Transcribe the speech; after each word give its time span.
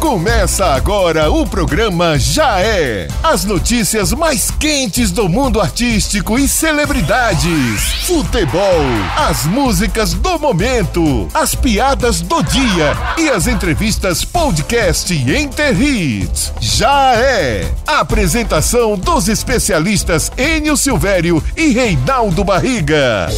Começa 0.00 0.64
agora 0.64 1.30
o 1.30 1.46
programa 1.46 2.18
Já 2.18 2.58
É. 2.60 3.06
As 3.22 3.44
notícias 3.44 4.10
mais 4.14 4.50
quentes 4.50 5.10
do 5.10 5.28
mundo 5.28 5.60
artístico 5.60 6.38
e 6.38 6.48
celebridades. 6.48 8.06
Futebol, 8.06 8.80
as 9.18 9.44
músicas 9.44 10.14
do 10.14 10.38
momento, 10.38 11.28
as 11.34 11.54
piadas 11.54 12.22
do 12.22 12.42
dia 12.42 12.96
e 13.18 13.28
as 13.28 13.46
entrevistas 13.46 14.24
podcast 14.24 15.12
Enter 15.12 15.78
Hits. 15.78 16.54
Já 16.58 17.16
É. 17.16 17.70
Apresentação 17.86 18.96
dos 18.96 19.28
especialistas 19.28 20.32
Enio 20.38 20.74
Silvério 20.78 21.44
e 21.54 21.68
Reinaldo 21.68 22.42
Barriga. 22.44 23.28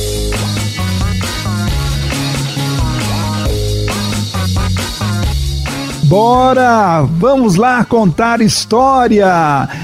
Bora! 6.11 7.03
Vamos 7.03 7.54
lá 7.54 7.85
contar 7.85 8.40
história! 8.40 9.29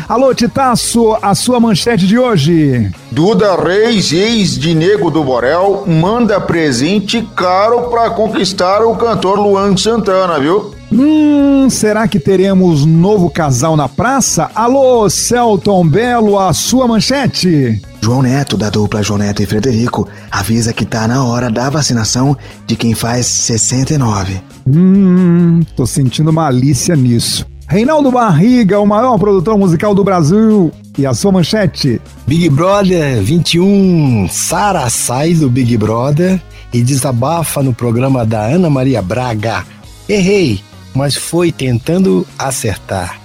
Alô, 0.08 0.34
Titaço, 0.34 1.16
a 1.22 1.36
sua 1.36 1.60
manchete 1.60 2.04
de 2.04 2.18
hoje. 2.18 2.90
Duda 3.12 3.54
Reis, 3.54 4.10
ex 4.12 4.58
de 4.58 4.74
Nego 4.74 5.08
do 5.08 5.22
Borel, 5.22 5.84
manda 5.86 6.40
presente 6.40 7.22
caro 7.36 7.82
para 7.90 8.10
conquistar 8.10 8.82
o 8.82 8.96
cantor 8.96 9.38
Luan 9.38 9.76
Santana, 9.76 10.40
viu? 10.40 10.74
Hum, 10.92 11.70
será 11.70 12.08
que 12.08 12.18
teremos 12.18 12.84
novo 12.84 13.30
casal 13.30 13.76
na 13.76 13.88
praça? 13.88 14.50
Alô, 14.52 15.08
Celton 15.08 15.86
Belo, 15.86 16.40
a 16.40 16.52
sua 16.52 16.88
manchete. 16.88 17.80
João 18.02 18.22
Neto, 18.22 18.56
da 18.56 18.68
dupla 18.68 19.00
João 19.00 19.20
Neto 19.20 19.44
e 19.44 19.46
Frederico, 19.46 20.08
avisa 20.28 20.72
que 20.72 20.84
tá 20.84 21.06
na 21.06 21.24
hora 21.24 21.48
da 21.48 21.70
vacinação 21.70 22.36
de 22.66 22.74
quem 22.74 22.96
faz 22.96 23.26
69. 23.26 24.55
Hum, 24.66 25.62
tô 25.76 25.86
sentindo 25.86 26.32
malícia 26.32 26.96
nisso. 26.96 27.46
Reinaldo 27.68 28.10
Barriga, 28.10 28.80
o 28.80 28.86
maior 28.86 29.18
produtor 29.18 29.58
musical 29.58 29.94
do 29.94 30.04
Brasil. 30.04 30.72
E 30.98 31.04
a 31.04 31.12
sua 31.12 31.32
manchete? 31.32 32.00
Big 32.26 32.48
Brother 32.48 33.22
21. 33.22 34.28
Sara 34.30 34.88
sai 34.88 35.34
do 35.34 35.50
Big 35.50 35.76
Brother 35.76 36.40
e 36.72 36.82
desabafa 36.82 37.62
no 37.62 37.74
programa 37.74 38.24
da 38.24 38.42
Ana 38.46 38.70
Maria 38.70 39.02
Braga. 39.02 39.64
Errei, 40.08 40.60
mas 40.94 41.16
foi 41.16 41.52
tentando 41.52 42.26
acertar. 42.38 43.20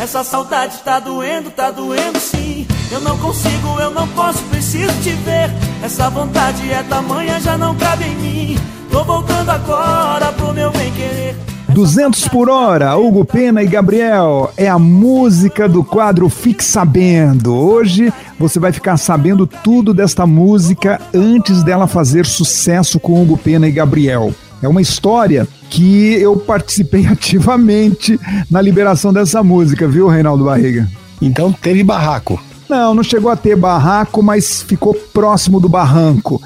Essa 0.00 0.24
saudade 0.24 0.78
tá 0.84 0.98
doendo, 0.98 1.50
tá 1.50 1.70
doendo 1.70 2.18
sim. 2.18 2.66
Eu 2.90 3.00
não 3.00 3.16
consigo, 3.18 3.80
eu 3.80 3.90
não 3.92 4.06
posso, 4.08 4.42
preciso 4.44 4.92
te 5.02 5.10
ver. 5.10 5.71
Essa 5.82 6.08
vontade 6.08 6.70
é 6.70 6.80
tamanha, 6.84 7.40
já 7.40 7.58
não 7.58 7.74
cabe 7.74 8.04
em 8.04 8.14
mim. 8.14 8.58
Tô 8.88 9.02
voltando 9.02 9.50
agora 9.50 10.32
pro 10.32 10.54
meu 10.54 10.70
bem 10.70 10.92
querer. 10.92 11.34
200 11.70 12.28
por 12.28 12.48
hora, 12.48 12.96
Hugo 12.96 13.24
Pena 13.24 13.64
e 13.64 13.66
Gabriel. 13.66 14.52
É 14.56 14.68
a 14.68 14.78
música 14.78 15.68
do 15.68 15.82
quadro 15.82 16.28
Fique 16.28 16.62
Sabendo. 16.62 17.52
Hoje 17.52 18.12
você 18.38 18.60
vai 18.60 18.70
ficar 18.70 18.96
sabendo 18.96 19.44
tudo 19.44 19.92
desta 19.92 20.24
música 20.24 21.00
antes 21.12 21.64
dela 21.64 21.88
fazer 21.88 22.26
sucesso 22.26 23.00
com 23.00 23.20
Hugo 23.20 23.36
Pena 23.36 23.66
e 23.66 23.72
Gabriel. 23.72 24.32
É 24.62 24.68
uma 24.68 24.80
história 24.80 25.48
que 25.68 26.14
eu 26.14 26.36
participei 26.36 27.06
ativamente 27.10 28.20
na 28.48 28.62
liberação 28.62 29.12
dessa 29.12 29.42
música, 29.42 29.88
viu, 29.88 30.06
Reinaldo 30.06 30.44
Barriga? 30.44 30.88
Então 31.20 31.52
teve 31.52 31.82
barraco. 31.82 32.40
Não, 32.72 32.94
não 32.94 33.02
chegou 33.02 33.30
a 33.30 33.36
ter 33.36 33.54
barraco, 33.54 34.22
mas 34.22 34.62
ficou 34.62 34.94
próximo 34.94 35.60
do 35.60 35.68
barranco. 35.68 36.40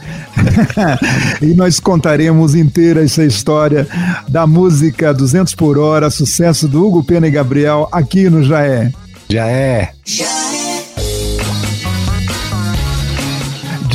e 1.41 1.55
nós 1.55 1.78
contaremos 1.78 2.56
inteira 2.56 3.05
essa 3.05 3.24
história 3.24 3.86
da 4.27 4.44
música 4.44 5.14
200 5.14 5.54
por 5.54 5.78
hora, 5.78 6.10
sucesso 6.10 6.66
do 6.66 6.84
Hugo 6.84 7.04
Pena 7.04 7.28
e 7.28 7.30
Gabriel 7.30 7.88
aqui 7.92 8.28
no 8.28 8.42
Já 8.42 8.64
É. 8.64 8.91
Já 9.28 9.47
é. 9.47 9.92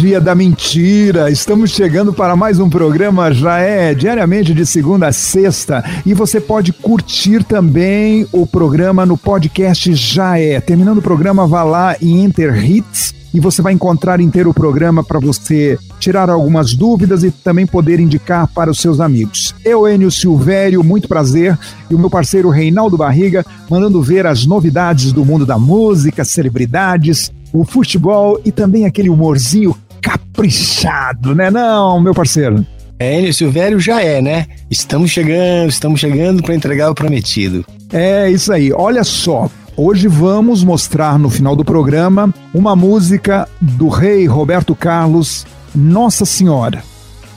Dia 0.02 0.20
da 0.20 0.34
mentira. 0.34 1.30
Estamos 1.30 1.70
chegando 1.70 2.12
para 2.12 2.36
mais 2.36 2.58
um 2.60 2.68
programa 2.68 3.32
já 3.32 3.60
é 3.60 3.94
diariamente 3.94 4.52
de 4.52 4.66
segunda 4.66 5.10
a 5.10 5.12
sexta 5.12 5.86
e 6.04 6.16
você 6.16 6.42
pode 6.42 6.74
curtir 6.74 7.44
também 7.44 8.26
o 8.32 8.48
programa 8.48 9.06
no 9.06 9.16
podcast 9.16 9.94
já 9.94 10.40
é. 10.40 10.60
Terminando 10.60 10.98
o 10.98 11.02
programa, 11.04 11.46
vá 11.46 11.62
lá 11.62 11.96
em 12.02 12.24
Enter 12.24 12.68
Hits 12.68 13.14
e 13.32 13.40
você 13.40 13.62
vai 13.62 13.74
encontrar 13.74 14.20
inteiro 14.20 14.50
o 14.50 14.56
programa 14.56 15.04
para 15.04 15.20
você 15.20 15.78
tirar 16.00 16.32
algumas 16.32 16.74
dúvidas 16.74 17.24
e 17.24 17.30
também 17.30 17.68
poder 17.68 18.00
indicar 18.00 18.48
para 18.48 18.72
os 18.72 18.80
seus 18.80 19.00
amigos. 19.00 19.54
Eu, 19.64 19.88
Enio 19.88 20.10
Silvério, 20.10 20.84
muito 20.84 21.08
prazer, 21.08 21.56
e 21.92 21.94
o 21.94 22.00
meu 22.00 22.10
parceiro 22.10 22.50
Reinaldo 22.50 22.98
Barriga, 22.98 23.46
mandando 23.70 24.02
ver 24.02 24.26
as 24.26 24.48
novidades 24.48 25.14
do 25.14 25.24
mundo 25.24 25.46
da 25.46 25.60
música, 25.60 26.26
celebridades, 26.26 27.32
o 27.54 27.64
futebol 27.64 28.42
e 28.44 28.52
também 28.52 28.86
aquele 28.86 29.10
humorzinho 29.10 29.76
caprichado, 30.02 31.36
né 31.36 31.50
não, 31.50 32.00
meu 32.02 32.14
parceiro? 32.14 32.66
É, 33.00 33.18
Enio 33.18 33.34
Silvério 33.34 33.80
já 33.80 34.02
é, 34.02 34.22
né? 34.22 34.46
Estamos 34.70 35.10
chegando, 35.10 35.70
estamos 35.70 36.00
chegando 36.00 36.44
para 36.44 36.54
entregar 36.54 36.92
o 36.92 36.96
prometido. 36.96 37.66
É 37.92 38.30
isso 38.30 38.54
aí. 38.54 38.72
Olha 38.72 39.04
só, 39.04 39.50
Hoje 39.76 40.08
vamos 40.08 40.64
mostrar 40.64 41.18
no 41.18 41.30
final 41.30 41.56
do 41.56 41.64
programa 41.64 42.32
uma 42.54 42.76
música 42.76 43.48
do 43.60 43.88
rei 43.88 44.28
Roberto 44.28 44.76
Carlos, 44.76 45.46
Nossa 45.74 46.26
Senhora. 46.26 46.84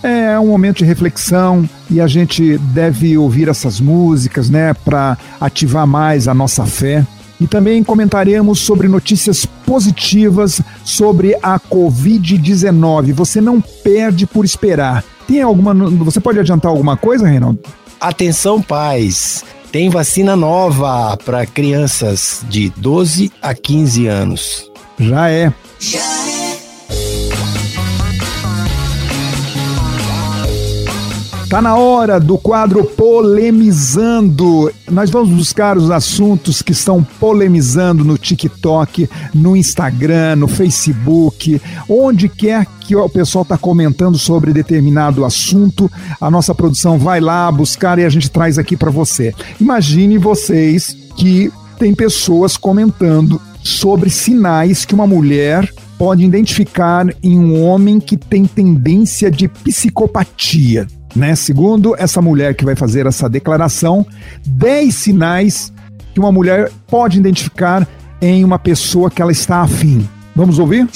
É 0.03 0.39
um 0.39 0.49
momento 0.49 0.79
de 0.79 0.85
reflexão 0.85 1.67
e 1.89 2.01
a 2.01 2.07
gente 2.07 2.59
deve 2.59 3.17
ouvir 3.17 3.49
essas 3.49 3.81
músicas, 3.81 4.51
né, 4.51 4.75
para 4.75 5.17
ativar 5.41 5.87
mais 5.87 6.29
a 6.29 6.35
nossa 6.35 6.67
fé. 6.67 7.07
E 7.41 7.47
também 7.47 7.83
comentaremos 7.83 8.61
sobre 8.61 8.89
notícias 8.89 9.45
positivas 9.45 10.61
sobre 10.85 11.37
a 11.43 11.59
Covid-19. 11.59 13.13
Você 13.13 13.41
não 13.41 13.61
perde 13.61 14.27
por 14.27 14.45
esperar. 14.45 15.05
Tem 15.27 15.43
alguma. 15.43 15.75
Você 15.75 16.21
pode 16.21 16.39
adiantar 16.39 16.71
alguma 16.71 16.97
coisa, 16.97 17.27
Reinaldo? 17.27 17.59
Atenção, 18.01 18.61
pais! 18.61 19.45
Tem 19.73 19.89
vacina 19.89 20.37
nova 20.37 21.17
para 21.17 21.45
crianças 21.47 22.45
de 22.49 22.71
12 22.77 23.33
a 23.43 23.55
15 23.55 24.07
anos. 24.07 24.71
Já 24.99 25.29
é. 25.31 25.53
Tá 31.55 31.63
na 31.63 31.77
hora 31.77 32.19
do 32.19 32.37
quadro 32.37 32.85
Polemizando. 32.85 34.73
Nós 34.91 35.09
vamos 35.09 35.31
buscar 35.31 35.77
os 35.77 35.89
assuntos 35.89 36.61
que 36.61 36.73
estão 36.73 37.01
polemizando 37.21 38.05
no 38.05 38.19
TikTok, 38.19 39.09
no 39.33 39.57
Instagram, 39.57 40.35
no 40.35 40.49
Facebook, 40.49 41.63
onde 41.89 42.29
quer 42.29 42.67
que 42.81 42.97
o 42.97 43.09
pessoal 43.09 43.43
está 43.43 43.57
comentando 43.57 44.19
sobre 44.19 44.53
determinado 44.53 45.25
assunto, 45.25 45.89
a 46.21 46.29
nossa 46.29 46.53
produção 46.53 46.99
vai 46.99 47.21
lá 47.21 47.53
buscar 47.53 48.01
e 48.01 48.05
a 48.05 48.09
gente 48.09 48.33
traz 48.33 48.59
aqui 48.59 48.77
para 48.77 48.91
você. 48.91 49.33
Imagine 49.61 50.19
vocês 50.19 50.97
que 51.17 51.53
tem 51.79 51.95
pessoas 51.95 52.57
comentando 52.57 53.41
sobre 53.63 54.11
sinais 54.11 54.85
que 54.85 54.93
uma 54.93 55.07
mulher 55.07 55.73
pode 55.97 56.25
identificar 56.25 57.07
em 57.23 57.39
um 57.39 57.63
homem 57.63 58.01
que 58.01 58.17
tem 58.17 58.45
tendência 58.45 59.31
de 59.31 59.47
psicopatia. 59.47 60.89
Né? 61.15 61.35
Segundo 61.35 61.95
essa 61.97 62.21
mulher 62.21 62.55
que 62.55 62.65
vai 62.65 62.75
fazer 62.75 63.07
essa 63.07 63.29
declaração, 63.29 64.07
10 64.47 64.95
sinais 64.95 65.73
que 66.13 66.21
uma 66.21 66.33
mulher 66.33 66.71
pode 66.87 67.19
identificar 67.19 67.87
em 68.21 68.45
uma 68.45 68.59
pessoa 68.59 69.11
que 69.11 69.21
ela 69.21 69.33
está 69.33 69.61
afim. 69.61 70.09
Vamos 70.35 70.59
ouvir? 70.59 70.89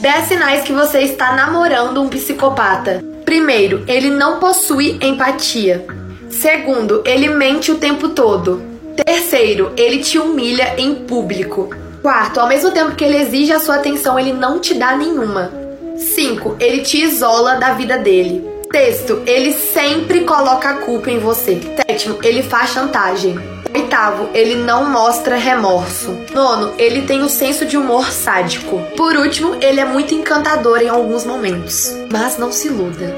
10 0.00 0.24
sinais 0.26 0.64
que 0.64 0.72
você 0.72 1.00
está 1.00 1.34
namorando 1.34 2.02
um 2.02 2.08
psicopata. 2.08 3.02
Primeiro, 3.24 3.84
ele 3.86 4.10
não 4.10 4.38
possui 4.38 4.98
empatia. 5.02 5.84
Segundo, 6.28 7.02
ele 7.06 7.28
mente 7.30 7.70
o 7.70 7.76
tempo 7.76 8.10
todo. 8.10 8.62
Terceiro, 9.04 9.72
ele 9.76 9.98
te 9.98 10.18
humilha 10.18 10.74
em 10.78 10.94
público. 10.94 11.70
Quarto, 12.02 12.38
ao 12.38 12.48
mesmo 12.48 12.70
tempo 12.70 12.94
que 12.94 13.04
ele 13.04 13.16
exige 13.16 13.52
a 13.52 13.58
sua 13.58 13.76
atenção, 13.76 14.18
ele 14.18 14.32
não 14.32 14.60
te 14.60 14.74
dá 14.74 14.96
nenhuma. 14.96 15.50
Cinco, 15.96 16.54
ele 16.60 16.82
te 16.82 16.98
isola 17.02 17.54
da 17.56 17.72
vida 17.72 17.96
dele. 17.96 18.53
Sexto, 18.74 19.22
ele 19.24 19.52
sempre 19.52 20.22
coloca 20.22 20.68
a 20.68 20.74
culpa 20.78 21.08
em 21.08 21.20
você. 21.20 21.60
Sétimo, 21.76 22.18
ele 22.24 22.42
faz 22.42 22.70
chantagem. 22.70 23.38
Oitavo, 23.72 24.30
ele 24.34 24.56
não 24.56 24.90
mostra 24.90 25.36
remorso. 25.36 26.12
Nono, 26.34 26.72
ele 26.76 27.02
tem 27.02 27.22
o 27.22 27.26
um 27.26 27.28
senso 27.28 27.64
de 27.64 27.76
humor 27.76 28.10
sádico. 28.10 28.82
Por 28.96 29.14
último, 29.14 29.54
ele 29.60 29.78
é 29.78 29.84
muito 29.84 30.12
encantador 30.12 30.80
em 30.80 30.88
alguns 30.88 31.24
momentos. 31.24 31.92
Mas 32.12 32.36
não 32.36 32.50
se 32.50 32.66
iluda. 32.66 33.14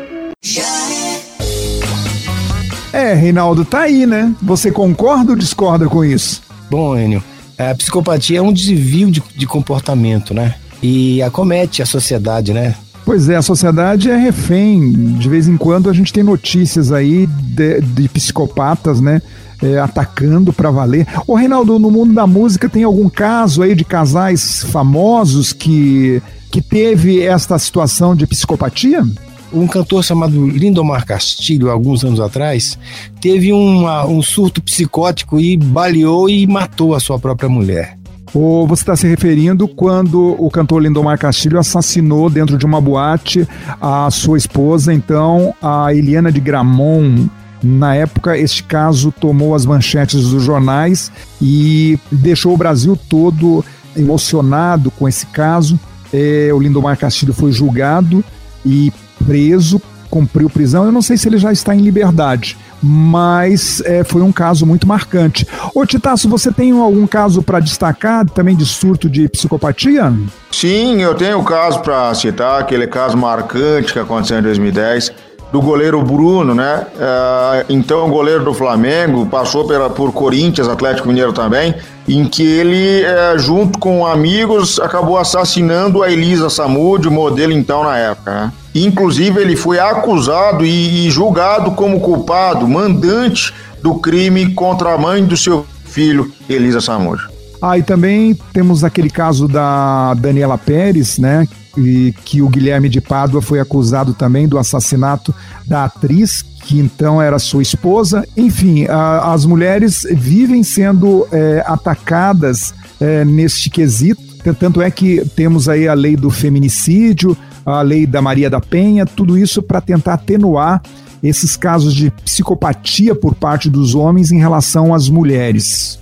É, 2.92 3.14
Reinaldo, 3.14 3.64
tá 3.64 3.80
aí, 3.80 4.04
né? 4.04 4.34
Você 4.42 4.70
concorda 4.70 5.32
ou 5.32 5.38
discorda 5.38 5.88
com 5.88 6.04
isso? 6.04 6.42
Bom, 6.68 6.98
Enio, 6.98 7.24
a 7.56 7.74
psicopatia 7.74 8.40
é 8.40 8.42
um 8.42 8.52
desvio 8.52 9.10
de, 9.10 9.22
de 9.34 9.46
comportamento, 9.46 10.34
né? 10.34 10.56
E 10.82 11.22
acomete 11.22 11.80
a 11.80 11.86
sociedade, 11.86 12.52
né? 12.52 12.74
Pois 13.06 13.28
é, 13.28 13.36
a 13.36 13.42
sociedade 13.42 14.10
é 14.10 14.16
refém. 14.16 14.90
De 15.16 15.28
vez 15.28 15.46
em 15.46 15.56
quando 15.56 15.88
a 15.88 15.92
gente 15.92 16.12
tem 16.12 16.24
notícias 16.24 16.90
aí 16.90 17.28
de, 17.28 17.80
de 17.80 18.08
psicopatas, 18.08 19.00
né? 19.00 19.22
É, 19.62 19.78
atacando 19.78 20.52
para 20.52 20.72
valer. 20.72 21.06
Ô 21.24 21.36
Reinaldo, 21.36 21.78
no 21.78 21.88
mundo 21.88 22.12
da 22.12 22.26
música 22.26 22.68
tem 22.68 22.82
algum 22.82 23.08
caso 23.08 23.62
aí 23.62 23.76
de 23.76 23.84
casais 23.84 24.64
famosos 24.64 25.52
que, 25.52 26.20
que 26.50 26.60
teve 26.60 27.22
esta 27.22 27.56
situação 27.60 28.14
de 28.14 28.26
psicopatia? 28.26 29.04
um 29.52 29.68
cantor 29.68 30.02
chamado 30.02 30.48
Lindomar 30.48 31.06
Castilho, 31.06 31.70
alguns 31.70 32.04
anos 32.04 32.18
atrás, 32.18 32.76
teve 33.20 33.52
uma, 33.52 34.04
um 34.04 34.20
surto 34.20 34.60
psicótico 34.60 35.40
e 35.40 35.56
baleou 35.56 36.28
e 36.28 36.44
matou 36.46 36.94
a 36.94 37.00
sua 37.00 37.18
própria 37.18 37.48
mulher. 37.48 37.96
Ou 38.34 38.66
você 38.66 38.82
está 38.82 38.96
se 38.96 39.06
referindo 39.06 39.66
quando 39.68 40.36
o 40.38 40.50
cantor 40.50 40.82
Lindomar 40.82 41.18
Castilho 41.18 41.58
assassinou 41.58 42.28
dentro 42.28 42.58
de 42.58 42.66
uma 42.66 42.80
boate 42.80 43.48
a 43.80 44.10
sua 44.10 44.36
esposa, 44.36 44.92
então, 44.92 45.54
a 45.62 45.94
Eliana 45.94 46.30
de 46.30 46.40
Gramont. 46.40 47.28
Na 47.62 47.94
época, 47.94 48.36
este 48.36 48.62
caso 48.62 49.10
tomou 49.10 49.54
as 49.54 49.64
manchetes 49.64 50.28
dos 50.28 50.42
jornais 50.42 51.10
e 51.40 51.98
deixou 52.12 52.52
o 52.54 52.56
Brasil 52.56 52.98
todo 53.08 53.64
emocionado 53.96 54.90
com 54.90 55.08
esse 55.08 55.26
caso. 55.26 55.78
É, 56.12 56.50
o 56.52 56.60
Lindomar 56.60 56.98
Castilho 56.98 57.32
foi 57.32 57.50
julgado 57.50 58.22
e 58.64 58.92
preso, 59.26 59.80
cumpriu 60.06 60.48
prisão. 60.48 60.84
Eu 60.84 60.92
não 60.92 61.02
sei 61.02 61.16
se 61.16 61.28
ele 61.28 61.38
já 61.38 61.52
está 61.52 61.74
em 61.74 61.80
liberdade, 61.80 62.56
mas 62.82 63.82
é, 63.84 64.04
foi 64.04 64.22
um 64.22 64.32
caso 64.32 64.66
muito 64.66 64.86
marcante. 64.86 65.46
Ô 65.74 65.84
Titaço, 65.84 66.28
você 66.28 66.52
tem 66.52 66.72
algum 66.72 67.06
caso 67.06 67.42
para 67.42 67.60
destacar 67.60 68.28
também 68.30 68.56
de 68.56 68.64
surto 68.64 69.08
de 69.08 69.28
psicopatia? 69.28 70.12
Sim, 70.50 71.02
eu 71.02 71.14
tenho 71.14 71.38
um 71.38 71.44
caso 71.44 71.80
para 71.80 72.14
citar, 72.14 72.60
aquele 72.60 72.86
caso 72.86 73.16
marcante 73.16 73.92
que 73.92 73.98
aconteceu 73.98 74.38
em 74.38 74.42
2010 74.42 75.12
do 75.52 75.60
goleiro 75.60 76.02
Bruno, 76.02 76.54
né? 76.54 76.86
É, 76.98 77.66
então, 77.68 78.10
goleiro 78.10 78.44
do 78.44 78.52
Flamengo 78.52 79.26
passou 79.26 79.66
pela, 79.66 79.88
por 79.88 80.12
Corinthians, 80.12 80.68
Atlético 80.68 81.08
Mineiro 81.08 81.32
também, 81.32 81.74
em 82.08 82.24
que 82.24 82.42
ele, 82.42 83.02
é, 83.02 83.38
junto 83.38 83.78
com 83.78 84.04
amigos, 84.04 84.78
acabou 84.80 85.16
assassinando 85.16 86.02
a 86.02 86.10
Elisa 86.10 86.50
Samud, 86.50 87.08
modelo 87.08 87.52
então 87.52 87.84
na 87.84 87.96
época, 87.96 88.30
né? 88.32 88.52
Inclusive, 88.84 89.40
ele 89.40 89.56
foi 89.56 89.78
acusado 89.78 90.64
e, 90.64 91.06
e 91.06 91.10
julgado 91.10 91.72
como 91.72 92.00
culpado, 92.00 92.68
mandante 92.68 93.52
do 93.82 93.94
crime 93.94 94.52
contra 94.52 94.92
a 94.92 94.98
mãe 94.98 95.24
do 95.24 95.36
seu 95.36 95.64
filho, 95.84 96.30
Elisa 96.48 96.80
Samud. 96.80 97.22
Ah, 97.62 97.78
e 97.78 97.82
também 97.82 98.34
temos 98.52 98.84
aquele 98.84 99.08
caso 99.08 99.48
da 99.48 100.12
Daniela 100.14 100.58
Pérez, 100.58 101.18
né? 101.18 101.48
E 101.76 102.14
que 102.24 102.42
o 102.42 102.48
Guilherme 102.48 102.88
de 102.88 103.00
Pádua 103.00 103.40
foi 103.40 103.60
acusado 103.60 104.12
também 104.12 104.46
do 104.46 104.58
assassinato 104.58 105.34
da 105.66 105.84
atriz, 105.84 106.42
que 106.42 106.78
então 106.78 107.20
era 107.20 107.38
sua 107.38 107.62
esposa. 107.62 108.26
Enfim, 108.36 108.86
a, 108.88 109.32
as 109.32 109.46
mulheres 109.46 110.06
vivem 110.10 110.62
sendo 110.62 111.26
é, 111.32 111.62
atacadas 111.66 112.74
é, 113.00 113.24
neste 113.24 113.70
quesito. 113.70 114.22
Tanto 114.60 114.80
é 114.80 114.90
que 114.90 115.24
temos 115.34 115.68
aí 115.68 115.88
a 115.88 115.94
lei 115.94 116.14
do 116.14 116.30
feminicídio, 116.30 117.36
a 117.66 117.82
lei 117.82 118.06
da 118.06 118.22
Maria 118.22 118.48
da 118.48 118.60
Penha, 118.60 119.04
tudo 119.04 119.36
isso 119.36 119.60
para 119.60 119.80
tentar 119.80 120.14
atenuar 120.14 120.80
esses 121.20 121.56
casos 121.56 121.92
de 121.92 122.10
psicopatia 122.24 123.14
por 123.14 123.34
parte 123.34 123.68
dos 123.68 123.96
homens 123.96 124.30
em 124.30 124.38
relação 124.38 124.94
às 124.94 125.08
mulheres. 125.08 125.98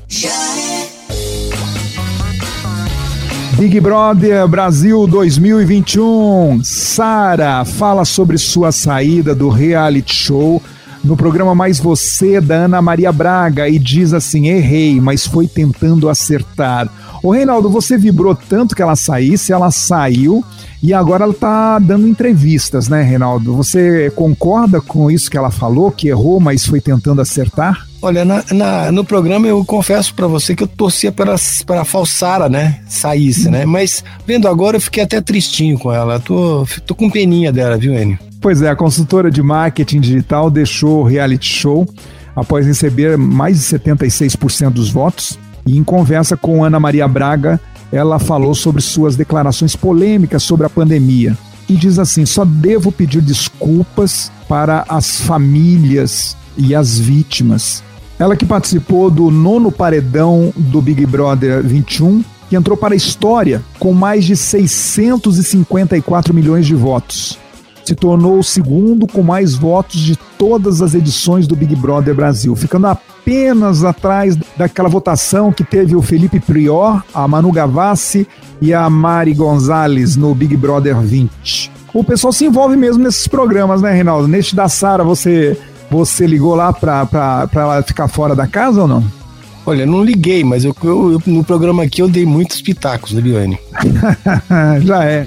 Big 3.56 3.80
Brother 3.80 4.46
Brasil 4.46 5.06
2021. 5.06 6.60
Sara 6.62 7.64
fala 7.64 8.04
sobre 8.04 8.36
sua 8.36 8.70
saída 8.70 9.34
do 9.34 9.48
reality 9.48 10.14
show 10.14 10.60
no 11.04 11.16
programa 11.16 11.54
Mais 11.54 11.78
Você 11.78 12.40
da 12.40 12.54
Ana 12.64 12.80
Maria 12.80 13.12
Braga 13.12 13.68
e 13.68 13.78
diz 13.78 14.14
assim: 14.14 14.48
errei, 14.48 15.00
mas 15.00 15.26
foi 15.26 15.46
tentando 15.46 16.08
acertar. 16.08 16.88
Ô 17.22 17.30
Reinaldo, 17.30 17.70
você 17.70 17.96
vibrou 17.96 18.34
tanto 18.34 18.74
que 18.74 18.82
ela 18.82 18.96
saísse, 18.96 19.52
ela 19.52 19.70
saiu 19.70 20.44
e 20.82 20.92
agora 20.92 21.24
ela 21.24 21.32
está 21.32 21.78
dando 21.78 22.06
entrevistas, 22.06 22.88
né, 22.88 23.02
Reinaldo? 23.02 23.54
Você 23.54 24.10
concorda 24.14 24.80
com 24.80 25.10
isso 25.10 25.30
que 25.30 25.38
ela 25.38 25.50
falou, 25.50 25.90
que 25.90 26.08
errou, 26.08 26.38
mas 26.38 26.66
foi 26.66 26.80
tentando 26.80 27.22
acertar? 27.22 27.86
Olha, 28.02 28.22
na, 28.22 28.44
na, 28.52 28.92
no 28.92 29.02
programa 29.02 29.46
eu 29.46 29.64
confesso 29.64 30.12
para 30.14 30.26
você 30.26 30.54
que 30.54 30.62
eu 30.62 30.68
torcia 30.68 31.10
para, 31.10 31.36
para 31.64 31.80
a 31.80 31.84
Falsara, 31.86 32.50
né, 32.50 32.80
saísse, 32.86 33.48
né? 33.48 33.64
Mas 33.64 34.04
vendo 34.26 34.46
agora 34.46 34.76
eu 34.76 34.80
fiquei 34.80 35.02
até 35.02 35.22
tristinho 35.22 35.78
com 35.78 35.90
ela. 35.90 36.20
Tô, 36.20 36.66
tô 36.86 36.94
com 36.94 37.08
peninha 37.08 37.50
dela, 37.50 37.78
viu, 37.78 37.94
Enio? 37.94 38.18
Pois 38.44 38.60
é, 38.60 38.68
a 38.68 38.76
consultora 38.76 39.30
de 39.30 39.42
marketing 39.42 40.00
digital 40.00 40.50
deixou 40.50 41.00
o 41.00 41.02
reality 41.02 41.48
show 41.48 41.88
após 42.36 42.66
receber 42.66 43.16
mais 43.16 43.58
de 43.58 43.64
76% 43.78 44.68
dos 44.68 44.90
votos. 44.90 45.38
E 45.64 45.78
em 45.78 45.82
conversa 45.82 46.36
com 46.36 46.62
Ana 46.62 46.78
Maria 46.78 47.08
Braga, 47.08 47.58
ela 47.90 48.18
falou 48.18 48.54
sobre 48.54 48.82
suas 48.82 49.16
declarações 49.16 49.74
polêmicas 49.74 50.42
sobre 50.42 50.66
a 50.66 50.68
pandemia. 50.68 51.34
E 51.70 51.74
diz 51.74 51.98
assim: 51.98 52.26
só 52.26 52.44
devo 52.44 52.92
pedir 52.92 53.22
desculpas 53.22 54.30
para 54.46 54.84
as 54.90 55.22
famílias 55.22 56.36
e 56.54 56.74
as 56.74 56.98
vítimas. 56.98 57.82
Ela 58.18 58.36
que 58.36 58.44
participou 58.44 59.10
do 59.10 59.30
nono 59.30 59.72
paredão 59.72 60.52
do 60.54 60.82
Big 60.82 61.06
Brother 61.06 61.62
21, 61.62 62.22
que 62.50 62.56
entrou 62.56 62.76
para 62.76 62.92
a 62.92 62.96
história 62.96 63.62
com 63.78 63.94
mais 63.94 64.22
de 64.22 64.36
654 64.36 66.34
milhões 66.34 66.66
de 66.66 66.74
votos. 66.74 67.42
Se 67.84 67.94
tornou 67.94 68.38
o 68.38 68.44
segundo 68.44 69.06
com 69.06 69.22
mais 69.22 69.54
votos 69.54 70.00
de 70.00 70.16
todas 70.38 70.80
as 70.80 70.94
edições 70.94 71.46
do 71.46 71.54
Big 71.54 71.76
Brother 71.76 72.14
Brasil, 72.14 72.56
ficando 72.56 72.86
apenas 72.86 73.84
atrás 73.84 74.36
daquela 74.56 74.88
votação 74.88 75.52
que 75.52 75.62
teve 75.62 75.94
o 75.94 76.02
Felipe 76.02 76.40
Prior, 76.40 77.02
a 77.12 77.28
Manu 77.28 77.52
Gavassi 77.52 78.26
e 78.60 78.72
a 78.72 78.88
Mari 78.88 79.34
Gonzalez 79.34 80.16
no 80.16 80.34
Big 80.34 80.56
Brother 80.56 80.96
20. 80.98 81.70
O 81.92 82.02
pessoal 82.02 82.32
se 82.32 82.46
envolve 82.46 82.76
mesmo 82.76 83.02
nesses 83.02 83.28
programas, 83.28 83.82
né, 83.82 83.92
Reinaldo? 83.92 84.26
Neste 84.26 84.56
da 84.56 84.68
Sara, 84.68 85.04
você 85.04 85.56
você 85.90 86.26
ligou 86.26 86.54
lá 86.54 86.72
pra 86.72 87.06
ela 87.54 87.82
ficar 87.82 88.08
fora 88.08 88.34
da 88.34 88.46
casa 88.46 88.82
ou 88.82 88.88
não? 88.88 89.04
Olha, 89.66 89.86
não 89.86 90.04
liguei, 90.04 90.44
mas 90.44 90.64
eu, 90.64 90.76
eu, 90.82 91.12
eu 91.12 91.22
no 91.26 91.44
programa 91.44 91.84
aqui 91.84 92.02
eu 92.02 92.08
dei 92.08 92.26
muitos 92.26 92.60
pitacos, 92.60 93.12
Liane. 93.12 93.58
Já 94.82 95.04
é. 95.04 95.26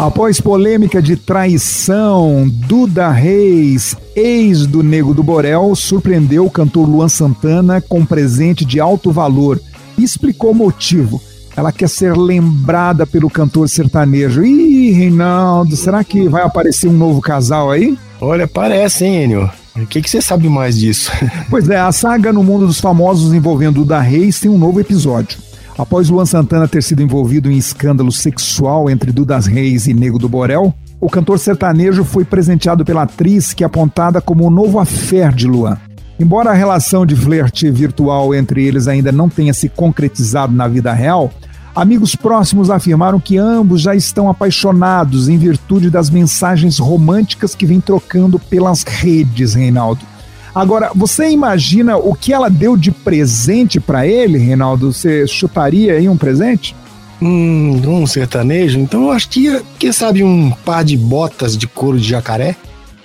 Após 0.00 0.40
polêmica 0.40 1.02
de 1.02 1.14
traição, 1.14 2.48
Duda 2.48 3.10
Reis, 3.10 3.94
ex 4.16 4.66
do 4.66 4.82
Nego 4.82 5.12
do 5.12 5.22
Borel, 5.22 5.76
surpreendeu 5.76 6.46
o 6.46 6.50
cantor 6.50 6.88
Luan 6.88 7.06
Santana 7.10 7.82
com 7.82 7.98
um 7.98 8.06
presente 8.06 8.64
de 8.64 8.80
alto 8.80 9.12
valor 9.12 9.60
e 9.98 10.02
explicou 10.02 10.52
o 10.52 10.54
motivo. 10.54 11.20
Ela 11.54 11.70
quer 11.70 11.86
ser 11.86 12.16
lembrada 12.16 13.06
pelo 13.06 13.28
cantor 13.28 13.68
sertanejo. 13.68 14.42
Ih, 14.42 14.90
Reinaldo, 14.92 15.76
será 15.76 16.02
que 16.02 16.26
vai 16.30 16.44
aparecer 16.44 16.88
um 16.88 16.94
novo 16.94 17.20
casal 17.20 17.70
aí? 17.70 17.94
Olha, 18.22 18.48
parece, 18.48 19.04
hein, 19.04 19.24
Enio? 19.24 19.50
O 19.76 19.86
que, 19.86 20.00
que 20.00 20.08
você 20.08 20.22
sabe 20.22 20.48
mais 20.48 20.78
disso? 20.78 21.12
pois 21.50 21.68
é, 21.68 21.78
a 21.78 21.92
saga 21.92 22.32
no 22.32 22.42
mundo 22.42 22.66
dos 22.66 22.80
famosos 22.80 23.34
envolvendo 23.34 23.80
Duda 23.80 24.00
Reis 24.00 24.40
tem 24.40 24.50
um 24.50 24.56
novo 24.56 24.80
episódio. 24.80 25.49
Após 25.78 26.08
Luan 26.08 26.26
Santana 26.26 26.68
ter 26.68 26.82
sido 26.82 27.02
envolvido 27.02 27.50
em 27.50 27.56
escândalo 27.56 28.12
sexual 28.12 28.90
entre 28.90 29.12
Dudas 29.12 29.46
Reis 29.46 29.86
e 29.86 29.94
Nego 29.94 30.18
do 30.18 30.28
Borel, 30.28 30.74
o 31.00 31.08
cantor 31.08 31.38
sertanejo 31.38 32.04
foi 32.04 32.24
presenteado 32.24 32.84
pela 32.84 33.02
atriz 33.02 33.54
que 33.54 33.64
é 33.64 33.66
apontada 33.66 34.20
como 34.20 34.46
o 34.46 34.50
novo 34.50 34.78
affair 34.78 35.32
de 35.32 35.46
Luan. 35.46 35.78
Embora 36.18 36.50
a 36.50 36.54
relação 36.54 37.06
de 37.06 37.16
flerte 37.16 37.70
virtual 37.70 38.34
entre 38.34 38.62
eles 38.66 38.86
ainda 38.86 39.10
não 39.10 39.26
tenha 39.26 39.54
se 39.54 39.70
concretizado 39.70 40.52
na 40.52 40.68
vida 40.68 40.92
real, 40.92 41.32
amigos 41.74 42.14
próximos 42.14 42.68
afirmaram 42.68 43.18
que 43.18 43.38
ambos 43.38 43.80
já 43.80 43.94
estão 43.94 44.28
apaixonados 44.28 45.30
em 45.30 45.38
virtude 45.38 45.88
das 45.88 46.10
mensagens 46.10 46.78
românticas 46.78 47.54
que 47.54 47.64
vem 47.64 47.80
trocando 47.80 48.38
pelas 48.38 48.82
redes, 48.82 49.54
Reinaldo. 49.54 50.04
Agora, 50.54 50.90
você 50.94 51.30
imagina 51.30 51.96
o 51.96 52.14
que 52.14 52.32
ela 52.32 52.50
deu 52.50 52.76
de 52.76 52.90
presente 52.90 53.78
para 53.78 54.06
ele, 54.06 54.38
Reinaldo? 54.38 54.92
Você 54.92 55.26
chutaria 55.26 55.94
aí 55.94 56.08
um 56.08 56.16
presente? 56.16 56.74
Hum, 57.22 57.80
um 57.86 58.06
sertanejo? 58.06 58.78
Então 58.78 59.04
eu 59.04 59.12
acho 59.12 59.28
que, 59.28 59.62
quem 59.78 59.92
sabe, 59.92 60.24
um 60.24 60.50
par 60.64 60.82
de 60.84 60.96
botas 60.96 61.56
de 61.56 61.66
couro 61.66 61.98
de 61.98 62.08
jacaré? 62.08 62.56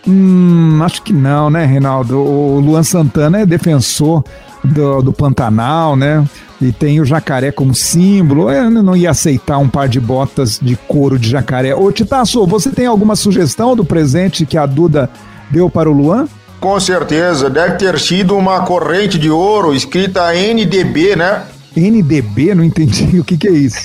Hum, 0.08 0.80
acho 0.84 1.02
que 1.02 1.12
não, 1.12 1.50
né, 1.50 1.66
Reinaldo? 1.66 2.18
O 2.18 2.60
Luan 2.60 2.84
Santana 2.84 3.40
é 3.40 3.46
defensor 3.46 4.24
do, 4.64 5.02
do 5.02 5.14
Pantanal, 5.14 5.96
né? 5.96 6.24
E 6.62 6.72
tem 6.72 7.02
o 7.02 7.06
jacaré 7.06 7.52
como 7.52 7.76
símbolo. 7.76 8.50
Eu 8.50 8.70
não 8.72 8.96
ia 8.96 9.12
aceitar 9.12 9.58
um 9.58 9.68
par 9.68 9.90
de 9.90 10.00
botas 10.00 10.60
de 10.62 10.76
couro 10.76 11.20
de 11.20 11.30
jacaré. 11.30 11.76
Ô, 11.76 11.92
Titaço, 11.92 12.46
você 12.48 12.70
tem 12.70 12.86
alguma 12.86 13.16
sugestão 13.16 13.76
do 13.76 13.84
presente 13.84 14.46
que 14.46 14.58
a 14.58 14.66
Duda 14.66 15.10
deu 15.52 15.70
para 15.70 15.90
o 15.90 15.94
Luan? 15.94 16.28
Com 16.60 16.80
certeza, 16.80 17.50
deve 17.50 17.76
ter 17.76 18.00
sido 18.00 18.36
uma 18.36 18.62
corrente 18.62 19.20
de 19.20 19.30
ouro 19.30 19.74
escrita 19.74 20.34
NDB, 20.34 21.16
né? 21.16 21.44
NDB? 21.76 22.56
Não 22.56 22.64
entendi 22.64 23.20
o 23.20 23.24
que, 23.24 23.38
que 23.38 23.48
é 23.48 23.52
isso. 23.52 23.78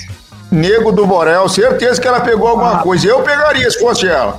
Nego 0.51 0.91
do 0.91 1.05
Borel, 1.05 1.47
certeza 1.47 2.01
que 2.01 2.07
ela 2.07 2.19
pegou 2.21 2.47
alguma 2.47 2.77
Ah. 2.77 2.79
coisa. 2.79 3.07
Eu 3.07 3.21
pegaria 3.21 3.69
se 3.69 3.79
fosse 3.79 4.07
ela. 4.07 4.37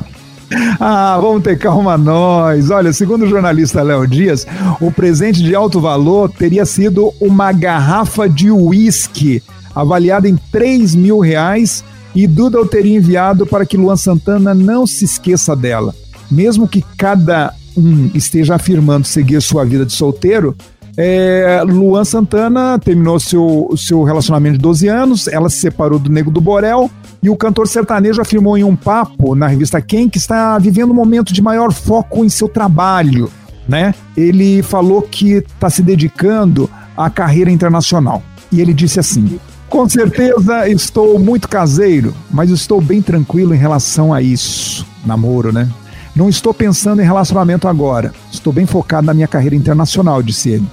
Ah, 0.79 1.19
vamos 1.21 1.43
ter 1.43 1.57
calma 1.59 1.97
nós. 1.97 2.69
Olha, 2.71 2.93
segundo 2.93 3.25
o 3.25 3.29
jornalista 3.29 3.83
Léo 3.83 4.07
Dias, 4.07 4.47
o 4.81 4.91
presente 4.91 5.43
de 5.43 5.55
alto 5.55 5.81
valor 5.81 6.29
teria 6.31 6.67
sido 6.67 7.15
uma 7.19 7.53
garrafa 7.53 8.29
de 8.29 8.51
uísque 8.51 9.43
avaliada 9.75 10.29
em 10.29 10.37
3 10.51 10.95
mil 10.95 11.21
reais 11.21 11.83
e 12.15 12.27
Duda 12.27 12.61
o 12.61 12.67
teria 12.67 12.99
enviado 12.99 13.47
para 13.47 13.65
que 13.65 13.79
Luan 13.79 13.97
Santana 13.97 14.53
não 14.55 14.87
se 14.87 15.07
esqueça 15.07 15.57
dela. 15.57 15.95
Mesmo 16.31 16.69
que 16.69 16.85
cada 16.99 17.55
um 17.76 18.11
esteja 18.14 18.55
afirmando 18.55 19.07
seguir 19.07 19.41
sua 19.41 19.64
vida 19.64 19.85
de 19.85 19.93
solteiro, 19.93 20.57
é, 20.97 21.62
Luan 21.64 22.05
Santana 22.05 22.79
terminou 22.79 23.19
seu, 23.19 23.71
seu 23.76 24.02
relacionamento 24.02 24.57
de 24.57 24.62
12 24.62 24.88
anos, 24.88 25.26
ela 25.26 25.49
se 25.49 25.59
separou 25.59 25.99
do 25.99 26.11
Nego 26.11 26.31
do 26.31 26.41
Borel 26.41 26.91
e 27.23 27.31
o 27.31 27.37
cantor 27.37 27.67
sertanejo 27.67 28.21
afirmou 28.21 28.59
em 28.59 28.64
um 28.64 28.76
papo 28.76 29.35
na 29.35 29.47
revista 29.47 29.81
Quem 29.81 30.09
que 30.09 30.19
está 30.19 30.59
vivendo 30.59 30.91
um 30.91 30.95
momento 30.95 31.33
de 31.33 31.41
maior 31.41 31.73
foco 31.73 32.25
em 32.25 32.29
seu 32.29 32.49
trabalho, 32.49 33.31
né? 33.67 33.95
Ele 34.17 34.62
falou 34.62 35.00
que 35.02 35.35
está 35.35 35.71
se 35.71 35.83
dedicando 35.83 36.69
à 36.97 37.09
carreira 37.09 37.50
internacional. 37.50 38.23
E 38.50 38.61
ele 38.61 38.75
disse 38.75 39.00
assim: 39.00 39.41
Com 39.71 39.88
certeza 39.88 40.69
estou 40.69 41.19
muito 41.19 41.49
caseiro, 41.49 42.12
mas 42.31 42.50
estou 42.50 42.81
bem 42.81 43.00
tranquilo 43.00 43.55
em 43.55 43.59
relação 43.59 44.12
a 44.12 44.21
isso. 44.21 44.85
Namoro, 45.07 45.52
né? 45.52 45.69
Não 46.14 46.28
estou 46.28 46.52
pensando 46.52 47.00
em 47.00 47.04
relacionamento 47.04 47.66
agora. 47.66 48.12
Estou 48.31 48.52
bem 48.52 48.66
focado 48.66 49.07
na 49.07 49.14
minha 49.14 49.28
carreira 49.28 49.57
internacional, 49.57 50.23
disse 50.23 50.50
ele. 50.50 50.66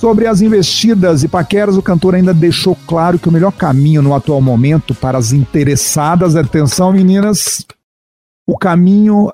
Sobre 0.00 0.26
as 0.26 0.40
investidas 0.40 1.24
e 1.24 1.28
paqueras, 1.28 1.76
o 1.76 1.82
cantor 1.82 2.14
ainda 2.14 2.32
deixou 2.32 2.76
claro 2.86 3.18
que 3.18 3.28
o 3.28 3.32
melhor 3.32 3.52
caminho 3.52 4.00
no 4.00 4.14
atual 4.14 4.40
momento 4.40 4.94
para 4.94 5.18
as 5.18 5.32
interessadas, 5.32 6.36
atenção 6.36 6.92
meninas, 6.92 7.66
o 8.46 8.56
caminho 8.56 9.30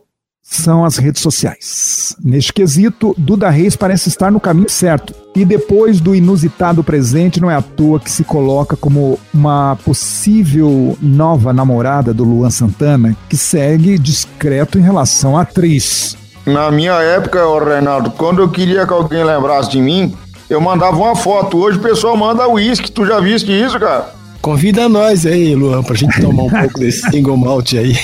são 0.46 0.84
as 0.84 0.98
redes 0.98 1.22
sociais. 1.22 2.14
Neste 2.22 2.52
quesito, 2.52 3.14
Duda 3.16 3.48
Reis 3.48 3.74
parece 3.74 4.10
estar 4.10 4.30
no 4.30 4.38
caminho 4.38 4.68
certo. 4.68 5.14
E 5.34 5.42
depois 5.44 6.00
do 6.00 6.14
inusitado 6.14 6.84
presente, 6.84 7.40
não 7.40 7.50
é 7.50 7.56
à 7.56 7.62
toa 7.62 7.98
que 7.98 8.10
se 8.10 8.22
coloca 8.22 8.76
como 8.76 9.18
uma 9.32 9.76
possível 9.84 10.96
nova 11.00 11.52
namorada 11.52 12.12
do 12.12 12.22
Luan 12.22 12.50
Santana, 12.50 13.16
que 13.28 13.36
segue 13.36 13.98
discreto 13.98 14.78
em 14.78 14.82
relação 14.82 15.36
à 15.36 15.40
atriz. 15.40 16.16
Na 16.46 16.70
minha 16.70 16.92
época, 16.92 17.44
ô 17.46 17.58
Reinaldo, 17.58 18.10
quando 18.10 18.42
eu 18.42 18.50
queria 18.50 18.86
que 18.86 18.92
alguém 18.92 19.24
lembrasse 19.24 19.70
de 19.70 19.80
mim, 19.80 20.14
eu 20.48 20.60
mandava 20.60 20.96
uma 20.96 21.16
foto. 21.16 21.56
Hoje 21.56 21.78
o 21.78 21.82
pessoal 21.82 22.16
manda 22.18 22.46
uísque. 22.46 22.92
Tu 22.92 23.06
já 23.06 23.18
viste 23.18 23.50
isso, 23.50 23.80
cara? 23.80 24.24
Convida 24.44 24.90
nós 24.90 25.24
aí, 25.24 25.54
Luan, 25.54 25.82
pra 25.82 25.96
gente 25.96 26.20
tomar 26.20 26.42
um 26.42 26.50
pouco 26.60 26.78
desse 26.78 27.00
single 27.10 27.34
malt 27.34 27.72
aí. 27.72 27.96